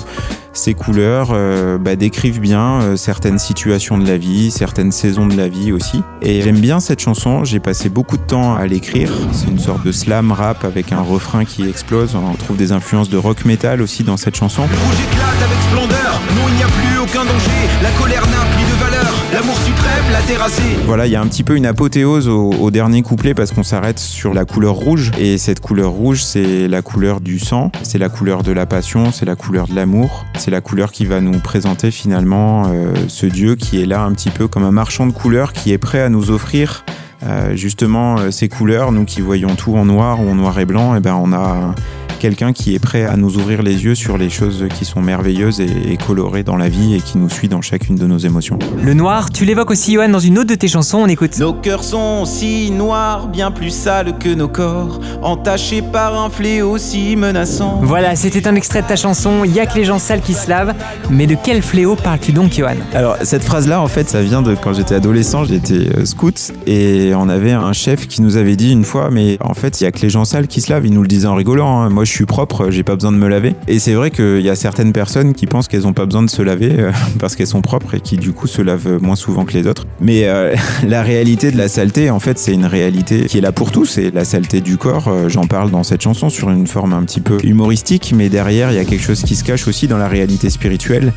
ces 0.53 0.75
couleurs 0.75 1.31
euh, 1.33 1.79
bah, 1.79 1.97
décrivent 1.97 2.41
bien 2.41 2.81
euh, 2.81 2.97
certaines 2.97 3.39
situations 3.39 3.99
de 3.99 4.07
la 4.07 4.17
vie, 4.17 4.51
certaines 4.51 4.93
saisons 4.93 5.27
de 5.27 5.37
la 5.37 5.49
vie 5.49 5.73
aussi. 5.73 6.03
Et 6.21 6.43
j'aime 6.43 6.61
bien 6.61 6.81
cette 6.81 7.01
chanson, 7.01 7.45
j'ai 7.45 7.61
passé 7.61 7.89
beaucoup 7.89 8.17
de 8.17 8.23
temps 8.23 8.55
à 8.55 8.67
l'écrire. 8.67 9.11
C'est 9.33 9.49
une 9.49 9.59
sorte 9.59 9.85
de 9.85 9.93
slam 9.93 10.33
rap 10.33 10.65
avec 10.65 10.93
un 10.93 11.01
refrain 11.01 11.45
qui 11.45 11.69
explose. 11.69 12.15
On 12.15 12.33
retrouve 12.33 12.57
des 12.57 12.73
influences 12.73 13.09
de 13.09 13.17
rock 13.17 13.45
metal 13.45 13.83
aussi 13.83 14.05
dans 14.05 14.17
cette 14.17 14.37
chanson. 14.37 14.63
Le 14.63 14.79
rouge 14.79 15.01
éclate 15.11 15.43
avec 15.43 15.59
splendeur. 15.71 16.21
Non, 16.37 16.49
il 16.49 16.55
n'y 16.55 16.63
a 16.63 16.67
plus 16.67 16.99
aucun 16.99 17.25
danger. 17.25 17.51
La 17.83 17.91
colère 17.91 18.27
n'a 18.27 18.45
plus 18.55 18.65
de 18.65 18.81
valeur. 18.81 19.13
L'amour 19.33 19.57
suprême 19.57 20.05
l'a 20.13 20.21
terrassé. 20.23 20.63
Voilà, 20.87 21.07
il 21.07 21.13
y 21.13 21.17
a 21.17 21.21
un 21.21 21.27
petit 21.27 21.43
peu 21.43 21.57
une 21.57 21.67
apothéose 21.67 22.29
au, 22.29 22.51
au 22.51 22.71
dernier 22.71 23.03
couplet 23.03 23.35
parce 23.35 23.51
qu'on 23.53 23.63
s'arrête 23.63 23.99
sur 23.99 24.35
la 24.35 24.45
couleur 24.45 24.75
rouge. 24.75 25.11
Et 25.19 25.39
cette 25.39 25.61
couleur 25.61 25.91
rouge, 25.91 26.23
c'est 26.23 26.69
la 26.69 26.83
couleur 26.83 27.21
du 27.21 27.39
sang, 27.39 27.73
c'est 27.83 27.99
la 27.99 28.09
couleur 28.09 28.43
de 28.43 28.53
la 28.53 28.67
passion, 28.67 29.11
c'est 29.11 29.25
la 29.25 29.37
couleur 29.37 29.67
de 29.69 29.75
l'amour. 29.75 30.25
C'est 30.43 30.51
la 30.51 30.61
couleur 30.61 30.91
qui 30.91 31.07
va 31.07 31.21
nous 31.21 31.39
présenter 31.39 31.93
finalement 31.93 32.65
euh, 32.67 32.93
ce 33.07 33.27
Dieu 33.27 33.55
qui 33.55 33.81
est 33.81 33.87
là 33.87 34.03
un 34.03 34.11
petit 34.11 34.31
peu 34.31 34.49
comme 34.49 34.65
un 34.65 34.73
marchand 34.73 35.07
de 35.07 35.13
couleurs 35.13 35.53
qui 35.53 35.71
est 35.71 35.79
prêt 35.79 36.01
à 36.01 36.09
nous 36.09 36.33
offrir 36.33 36.85
euh, 37.23 37.55
justement 37.55 38.19
euh, 38.19 38.33
ces 38.33 38.49
couleurs. 38.49 38.91
Nous 38.91 39.05
qui 39.05 39.21
voyons 39.21 39.55
tout 39.55 39.77
en 39.77 39.85
noir 39.85 40.21
ou 40.21 40.29
en 40.29 40.35
noir 40.35 40.59
et 40.59 40.65
blanc, 40.65 40.97
et 40.97 41.01
ben 41.01 41.15
on 41.15 41.33
a 41.33 41.77
quelqu'un 42.23 42.53
qui 42.53 42.73
est 42.73 42.79
prêt 42.79 43.05
à 43.05 43.17
nous 43.17 43.37
ouvrir 43.37 43.63
les 43.63 43.83
yeux 43.83 43.97
sur 43.97 44.17
les 44.17 44.31
choses 44.31 44.67
qui 44.79 44.85
sont 44.85 45.01
merveilleuses 45.03 45.61
et, 45.61 45.67
et 45.91 45.97
colorées 45.97 46.45
dans 46.45 46.57
la 46.57 46.69
vie 46.69 46.95
et 46.95 47.01
qui 47.01 47.19
nous 47.19 47.29
suit 47.29 47.49
dans 47.49 47.61
chacune 47.61 47.97
de 47.97 48.07
nos 48.07 48.19
émotions. 48.19 48.61
Le 48.81 48.95
noir, 48.95 49.31
tu 49.33 49.45
l'évoques 49.45 49.73
aussi 49.73 49.95
Johan 49.95 50.09
dans 50.09 50.21
une 50.21 50.39
autre 50.39 50.51
de 50.51 50.55
tes 50.55 50.69
chansons, 50.69 50.99
on 50.99 51.09
écoute. 51.09 51.37
Nos 51.41 51.53
cœurs 51.53 51.83
sont 51.83 52.25
si 52.25 52.71
noirs, 52.71 53.27
bien 53.27 53.51
plus 53.51 53.71
sales 53.71 54.17
que 54.21 54.33
nos 54.33 54.47
corps, 54.47 55.01
entachés 55.21 55.83
par 55.83 56.17
un 56.17 56.31
fléau 56.31 56.79
si 56.79 57.17
menaçant. 57.17 57.81
Voilà, 57.83 58.15
c'était 58.15 58.47
un 58.47 58.55
extrait 58.55 58.83
de 58.83 58.87
ta 58.87 58.95
chanson 58.95 59.45
Y 59.45 59.59
a 59.59 59.67
que 59.67 59.75
les 59.77 59.85
gens 59.85 59.99
sales 59.99 60.21
qui 60.21 60.35
se 60.35 60.49
lavent. 60.49 60.75
Mais 61.11 61.27
de 61.27 61.37
quel 61.43 61.61
fléau 61.61 61.97
parles-tu 61.97 62.31
donc, 62.31 62.53
Johan? 62.53 62.77
Alors 62.95 63.17
cette 63.25 63.43
phrase-là, 63.43 63.81
en 63.81 63.89
fait, 63.89 64.09
ça 64.09 64.23
vient 64.23 64.43
de 64.43 64.55
quand 64.55 64.75
j'étais 64.75 64.95
adolescent, 64.95 65.45
j'étais 65.45 65.89
euh, 65.99 66.05
scout 66.05 66.53
et 66.69 67.15
on 67.17 67.29
avait 67.29 67.51
un 67.51 67.73
chef 67.73 68.07
qui 68.07 68.23
nous 68.23 68.37
avait 68.37 68.55
dit 68.55 68.71
une 68.71 68.85
fois, 68.85 69.11
mais 69.11 69.39
en 69.41 69.55
fait, 69.55 69.81
il 69.81 69.85
y 69.85 69.87
a 69.89 69.91
que 69.91 70.01
les 70.03 70.11
gens 70.11 70.25
sales 70.25 70.47
qui 70.47 70.61
se 70.61 70.71
lavent. 70.73 70.87
Il 70.87 70.93
nous 70.93 71.03
le 71.03 71.09
disait 71.09 71.27
en 71.27 71.35
rigolant. 71.35 71.81
hein. 71.83 71.89
Moi, 71.91 72.05
je 72.05 72.12
suis 72.13 72.27
propre, 72.27 72.71
j'ai 72.71 72.83
pas 72.83 72.95
besoin 72.95 73.13
de 73.13 73.17
me 73.17 73.29
laver. 73.29 73.55
Et 73.69 73.79
c'est 73.79 73.95
vrai 73.95 74.11
qu'il 74.11 74.41
y 74.41 74.51
a 74.51 74.55
certaines 74.55 74.93
personnes 74.93 75.35
qui 75.35 75.47
pensent 75.47 75.69
qu'elles 75.69 75.87
ont 75.87 75.93
pas 75.93 76.07
besoin 76.07 76.23
de 76.23 76.31
se 76.31 76.43
laver 76.43 76.73
euh, 76.79 76.93
parce 77.19 77.37
qu'elles 77.37 77.47
sont 77.47 77.63
propres 77.63 77.95
et 77.95 78.01
qui 78.01 78.17
du 78.17 78.33
coup 78.33 78.47
se 78.47 78.63
lavent 78.63 78.99
moins 79.01 79.17
souvent 79.17 79.45
que 79.45 79.53
les 79.55 79.67
autres. 79.67 79.87
Mais 80.01 80.25
euh, 80.25 80.55
la 80.87 81.03
réalité 81.03 81.51
de 81.51 81.57
la 81.57 81.69
saleté, 81.69 82.11
en 82.11 82.21
fait, 82.21 82.39
c'est 82.39 82.53
une 82.53 82.67
réalité 82.67 83.27
qui 83.27 83.39
est 83.39 83.41
là 83.41 83.53
pour 83.53 83.73
tous. 83.73 83.99
Et 83.99 84.11
la 84.11 84.25
saleté 84.25 84.61
du 84.61 84.77
corps, 84.77 85.09
euh, 85.09 85.29
j'en 85.29 85.47
parle 85.47 85.71
dans 85.71 85.83
cette 85.83 86.03
chanson 86.03 86.29
sur 86.29 86.51
une 86.51 86.67
forme 86.67 86.93
un 86.93 87.03
petit 87.05 87.21
peu 87.21 87.39
humoristique, 87.45 88.13
mais 88.17 88.29
derrière, 88.29 88.71
il 88.73 88.77
y 88.77 88.81
a 88.81 88.85
quelque 88.85 89.05
chose 89.05 89.23
qui 89.23 89.37
se 89.37 89.45
cache 89.45 89.67
aussi 89.67 89.89
dans 89.89 89.99
la 89.99 90.09
réalité 90.09 90.51
spirituelle. 90.51 91.13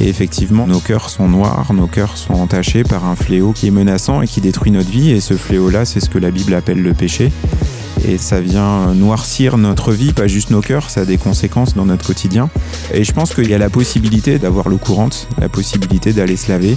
Et 0.00 0.08
effectivement, 0.08 0.66
nos 0.66 0.80
cœurs 0.80 1.10
sont 1.10 1.28
noirs, 1.28 1.72
nos 1.72 1.86
cœurs 1.86 2.16
sont 2.16 2.34
entachés 2.34 2.82
par 2.82 3.04
un 3.06 3.16
fléau 3.16 3.52
qui 3.52 3.68
est 3.68 3.72
menaçant 3.72 4.22
et 4.22 4.26
qui 4.26 4.40
détruit 4.40 4.70
notre 4.70 4.90
vie. 4.90 5.10
Et 5.10 5.20
ce 5.20 5.34
fléau-là, 5.34 5.84
c'est 5.84 6.00
ce 6.00 6.10
que 6.10 6.18
la 6.18 6.30
Bible 6.30 6.54
appelle 6.54 6.82
le 6.82 6.94
péché. 6.94 7.30
Et 8.06 8.18
ça 8.18 8.40
vient 8.40 8.94
noircir 8.94 9.56
notre 9.56 9.92
vie, 9.92 10.12
pas 10.12 10.26
juste 10.26 10.50
nos 10.50 10.60
cœurs, 10.60 10.90
ça 10.90 11.00
a 11.00 11.04
des 11.04 11.16
conséquences 11.16 11.74
dans 11.74 11.86
notre 11.86 12.06
quotidien. 12.06 12.50
Et 12.92 13.02
je 13.02 13.12
pense 13.12 13.34
qu'il 13.34 13.48
y 13.48 13.54
a 13.54 13.58
la 13.58 13.70
possibilité 13.70 14.38
d'avoir 14.38 14.68
l'eau 14.68 14.78
courante, 14.78 15.26
la 15.40 15.48
possibilité 15.48 16.12
d'aller 16.12 16.36
se 16.36 16.50
laver. 16.52 16.76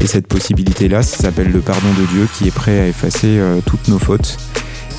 Et 0.00 0.06
cette 0.06 0.26
possibilité-là, 0.26 1.02
ça 1.02 1.16
s'appelle 1.16 1.50
le 1.50 1.60
pardon 1.60 1.88
de 1.98 2.06
Dieu 2.06 2.28
qui 2.34 2.48
est 2.48 2.54
prêt 2.54 2.80
à 2.80 2.86
effacer 2.86 3.38
euh, 3.38 3.60
toutes 3.64 3.88
nos 3.88 3.98
fautes. 3.98 4.36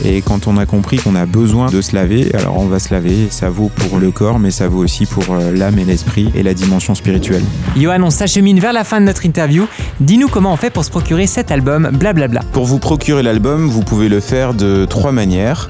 Et 0.04 0.22
quand 0.22 0.48
on 0.48 0.58
a 0.58 0.66
compris 0.66 0.98
qu'on 0.98 1.16
a 1.16 1.26
besoin 1.26 1.70
de 1.70 1.82
se 1.82 1.96
laver, 1.96 2.34
alors 2.36 2.58
on 2.58 2.66
va 2.66 2.80
se 2.80 2.94
laver. 2.94 3.28
Ça 3.30 3.50
vaut 3.50 3.70
pour 3.70 4.00
le 4.00 4.12
corps, 4.12 4.40
mais 4.40 4.52
ça 4.52 4.68
vaut 4.68 4.80
aussi 4.84 5.06
pour 5.06 5.26
euh, 5.32 5.52
l'âme 5.52 5.78
et 5.80 5.86
l'esprit 5.86 6.30
et 6.36 6.44
la 6.44 6.54
dimension 6.54 6.96
spirituelle. 6.96 7.44
Johan, 7.76 8.02
on 8.04 8.10
s'achemine 8.10 8.60
vers 8.60 8.74
la 8.74 8.84
fin 8.84 9.00
de 9.02 9.06
notre 9.06 9.26
interview. 9.26 9.68
Dis-nous 10.00 10.28
comment 10.28 10.54
on 10.54 10.58
fait 10.58 10.70
pour 10.70 10.86
se 10.86 10.90
procurer 10.90 11.28
cet 11.28 11.52
album 11.52 11.90
Blablabla. 11.94 12.42
Pour 12.54 12.66
vous 12.66 12.80
procurer 12.80 13.24
l'album, 13.24 13.68
vous 13.68 13.82
pouvez 13.82 14.10
le 14.10 14.20
faire 14.20 14.54
de 14.54 14.86
trois 14.86 15.12
manières. 15.12 15.68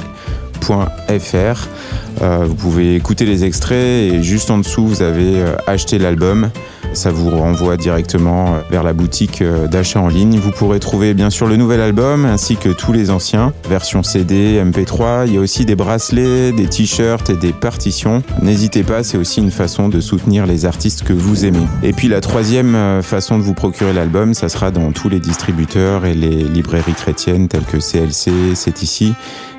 essentielradio.fr. 0.65 1.35
Euh, 1.35 2.14
vous 2.47 2.55
pouvez 2.55 2.97
écouter 2.97 3.25
les 3.25 3.45
extraits 3.45 4.13
et 4.13 4.23
juste 4.23 4.51
en 4.51 4.59
dessous, 4.59 4.87
vous 4.87 5.03
avez 5.03 5.41
euh, 5.41 5.57
acheté 5.67 5.99
l'album. 5.99 6.51
Ça 6.95 7.11
vous 7.11 7.29
renvoie 7.29 7.77
directement 7.77 8.55
euh, 8.55 8.61
vers 8.71 8.85
la 8.85 8.93
boutique 8.93 9.43
euh, 9.43 9.67
d'achat 9.67 10.01
en 10.01 10.07
ligne. 10.07 10.39
Vous 10.39 10.53
pourrez 10.53 10.79
trouver 10.79 11.13
bien 11.13 11.29
sûr 11.29 11.49
le 11.49 11.57
nouvel 11.57 11.81
album 11.81 12.25
ainsi 12.25 12.57
que 12.57 12.69
tous 12.69 12.93
les 12.93 13.11
anciens, 13.11 13.53
version 13.69 14.05
CD, 14.05 14.63
MP3. 14.65 15.25
Il 15.27 15.35
y 15.35 15.37
a 15.37 15.41
aussi 15.41 15.65
des 15.65 15.75
bracelets, 15.75 16.53
des 16.53 16.69
t-shirts 16.69 17.31
et 17.31 17.37
des 17.37 17.53
partitions. 17.53 18.23
N'hésitez 18.43 18.85
pas, 18.85 19.03
c'est 19.03 19.19
aussi 19.19 19.41
une 19.41 19.51
façon 19.51 19.89
de 19.89 20.01
soutenir 20.01 20.47
les 20.47 20.67
artistes 20.67 21.03
que 21.03 21.13
vous 21.13 21.45
aimez. 21.45 21.67
Et 21.83 21.93
puis 21.93 22.07
la 22.07 22.21
troisième 22.21 22.77
euh, 22.77 23.03
façon 23.03 23.39
de 23.39 23.43
vous 23.43 23.55
procurer 23.55 23.93
l'album, 23.93 24.33
ça 24.33 24.49
sera 24.49 24.71
dans 24.71 24.93
tous 24.93 25.09
les 25.09 25.19
distributeurs 25.19 26.07
et 26.07 26.15
les 26.15 26.45
librairies 26.45 26.95
chrétiennes 26.95 27.49
telles 27.49 27.65
que 27.65 27.79
CLC, 27.79 28.55
C'est 28.55 28.83
ici 28.83 29.15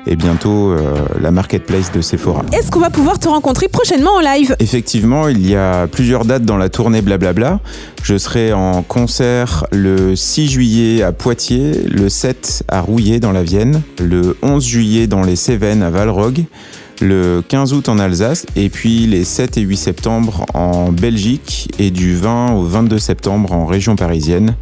et 0.06 0.16
bientôt 0.16 0.70
euh, 0.70 0.94
la 1.20 1.30
marketplace 1.30 1.92
de 1.92 2.00
Sephora. 2.00 2.44
Est-ce 2.52 2.70
qu'on 2.70 2.80
va 2.80 2.90
pouvoir 2.90 3.18
te 3.18 3.28
rencontrer 3.28 3.68
prochainement 3.68 4.12
en 4.12 4.20
live? 4.20 4.56
Effectivement, 4.60 5.28
il 5.28 5.48
y 5.48 5.56
a 5.56 5.86
plusieurs 5.86 6.24
dates 6.24 6.44
dans 6.44 6.56
la 6.56 6.68
tournée 6.68 7.02
Blablabla. 7.02 7.60
Je 8.02 8.16
serai 8.16 8.52
en 8.52 8.82
concert 8.82 9.66
le 9.72 10.14
6 10.14 10.48
juillet 10.48 11.02
à 11.02 11.12
Poitiers, 11.12 11.72
le 11.88 12.08
7 12.08 12.64
à 12.68 12.80
Rouillé 12.80 13.20
dans 13.20 13.32
la 13.32 13.42
Vienne, 13.42 13.82
le 13.98 14.36
11 14.42 14.64
juillet 14.64 15.06
dans 15.06 15.22
les 15.22 15.36
Cévennes 15.36 15.82
à 15.82 15.90
Valrogue, 15.90 16.44
le 17.00 17.42
15 17.46 17.72
août 17.72 17.88
en 17.88 17.98
Alsace 17.98 18.46
et 18.54 18.68
puis 18.68 19.06
les 19.06 19.24
7 19.24 19.58
et 19.58 19.62
8 19.62 19.76
septembre 19.76 20.46
en 20.54 20.92
Belgique 20.92 21.68
et 21.78 21.90
du 21.90 22.14
20 22.14 22.52
au 22.52 22.62
22 22.62 22.98
septembre 22.98 23.52
en 23.52 23.66
région 23.66 23.96
parisienne. 23.96 24.54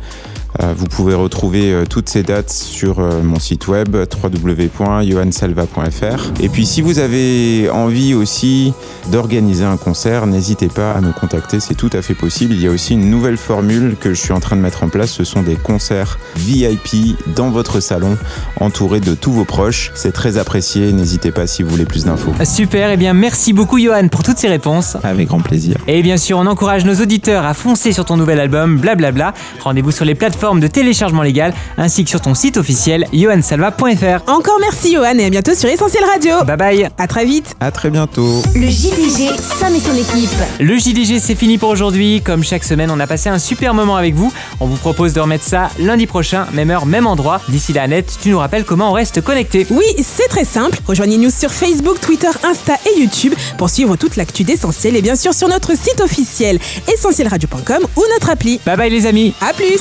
Euh, 0.62 0.73
vous 0.76 0.87
pouvez 0.87 1.14
retrouver 1.14 1.73
euh, 1.73 1.84
toutes 1.84 2.08
ces 2.08 2.23
dates 2.23 2.50
sur 2.50 3.00
euh, 3.00 3.23
mon 3.23 3.40
site 3.40 3.66
web 3.66 3.96
www.johansalva.fr. 3.96 6.30
Et 6.40 6.49
puis 6.49 6.64
si 6.64 6.80
vous 6.80 7.00
avez 7.00 7.68
envie 7.70 8.14
aussi 8.14 8.73
d'organiser 9.11 9.64
un 9.64 9.76
concert, 9.76 10.28
n'hésitez 10.28 10.68
pas 10.68 10.92
à 10.92 11.00
me 11.00 11.11
contacter, 11.12 11.58
c'est 11.58 11.75
tout 11.75 11.90
à 11.92 12.02
fait 12.02 12.14
possible. 12.14 12.54
Il 12.54 12.62
y 12.62 12.68
a 12.68 12.70
aussi 12.70 12.94
une 12.94 13.11
nouvelle 13.11 13.37
formule 13.37 13.96
que 13.99 14.14
je 14.14 14.20
suis 14.20 14.32
en 14.32 14.38
train 14.38 14.54
de 14.54 14.61
mettre 14.61 14.84
en 14.84 14.88
place, 14.88 15.11
ce 15.11 15.25
sont 15.25 15.42
des 15.42 15.56
concerts 15.56 16.20
VIP 16.37 17.16
dans 17.34 17.50
votre 17.50 17.80
salon, 17.80 18.16
entourés 18.61 19.00
de 19.00 19.14
tous 19.14 19.32
vos 19.32 19.44
proches. 19.44 19.90
C'est 19.96 20.12
très 20.12 20.38
apprécié, 20.38 20.92
n'hésitez 20.92 21.32
pas 21.32 21.49
si 21.49 21.64
vous 21.64 21.70
voulez 21.70 21.84
plus 21.84 22.04
d'infos. 22.04 22.32
Super, 22.44 22.90
et 22.90 22.96
bien 22.96 23.12
merci 23.12 23.52
beaucoup 23.52 23.80
Johan 23.80 24.06
pour 24.08 24.23
toutes 24.23 24.38
ces 24.38 24.46
réponses. 24.49 24.96
Avec 25.02 25.26
grand 25.28 25.40
plaisir. 25.40 25.78
Et 25.88 26.00
bien 26.02 26.16
sûr, 26.16 26.38
on 26.38 26.46
encourage 26.46 26.84
nos 26.84 26.94
auditeurs 26.94 27.44
à 27.44 27.54
foncer 27.54 27.92
sur 27.92 28.04
ton 28.04 28.16
nouvel 28.16 28.38
album, 28.38 28.78
blablabla. 28.78 29.34
Rendez-vous 29.61 29.90
sur 29.90 30.04
les 30.04 30.14
plateformes 30.14 30.43
de 30.52 30.66
téléchargement 30.66 31.22
légal 31.22 31.54
ainsi 31.78 32.04
que 32.04 32.10
sur 32.10 32.20
ton 32.20 32.34
site 32.34 32.58
officiel 32.58 33.06
johansalva.fr. 33.12 34.30
Encore 34.30 34.58
merci 34.60 34.92
Johan 34.92 35.18
et 35.18 35.24
à 35.24 35.30
bientôt 35.30 35.54
sur 35.54 35.70
Essentiel 35.70 36.04
Radio. 36.04 36.44
Bye 36.44 36.56
bye. 36.56 36.88
À 36.98 37.06
très 37.06 37.24
vite. 37.24 37.56
À 37.60 37.70
très 37.70 37.88
bientôt. 37.88 38.42
Le 38.54 38.66
JDG, 38.66 39.30
Sam 39.58 39.74
et 39.74 39.80
son 39.80 39.94
équipe. 39.94 40.30
Le 40.60 40.76
JDG 40.76 41.18
c'est 41.18 41.34
fini 41.34 41.56
pour 41.56 41.70
aujourd'hui. 41.70 42.20
Comme 42.22 42.44
chaque 42.44 42.64
semaine, 42.64 42.90
on 42.90 43.00
a 43.00 43.06
passé 43.06 43.30
un 43.30 43.38
super 43.38 43.72
moment 43.72 43.96
avec 43.96 44.14
vous. 44.14 44.32
On 44.60 44.66
vous 44.66 44.76
propose 44.76 45.14
de 45.14 45.20
remettre 45.20 45.44
ça 45.44 45.70
lundi 45.78 46.06
prochain, 46.06 46.46
même 46.52 46.70
heure, 46.70 46.84
même 46.84 47.06
endroit. 47.06 47.40
D'ici 47.48 47.72
là, 47.72 47.84
Annette, 47.84 48.18
tu 48.22 48.28
nous 48.28 48.38
rappelles 48.38 48.64
comment 48.64 48.90
on 48.90 48.92
reste 48.92 49.22
connecté. 49.22 49.66
Oui, 49.70 49.84
c'est 50.02 50.28
très 50.28 50.44
simple. 50.44 50.78
Rejoignez-nous 50.86 51.30
sur 51.30 51.50
Facebook, 51.52 52.00
Twitter, 52.00 52.30
Insta 52.42 52.74
et 52.86 53.00
YouTube 53.00 53.32
pour 53.56 53.70
suivre 53.70 53.96
toute 53.96 54.16
l'actu 54.16 54.44
d'Essentiel 54.44 54.96
et 54.96 55.02
bien 55.02 55.16
sûr 55.16 55.32
sur 55.32 55.48
notre 55.48 55.74
site 55.74 56.00
officiel 56.00 56.58
essentielradio.com 56.92 57.86
ou 57.96 58.02
notre 58.12 58.30
appli. 58.30 58.60
Bye 58.66 58.76
bye 58.76 58.90
les 58.90 59.06
amis. 59.06 59.32
A 59.40 59.52
plus 59.52 59.80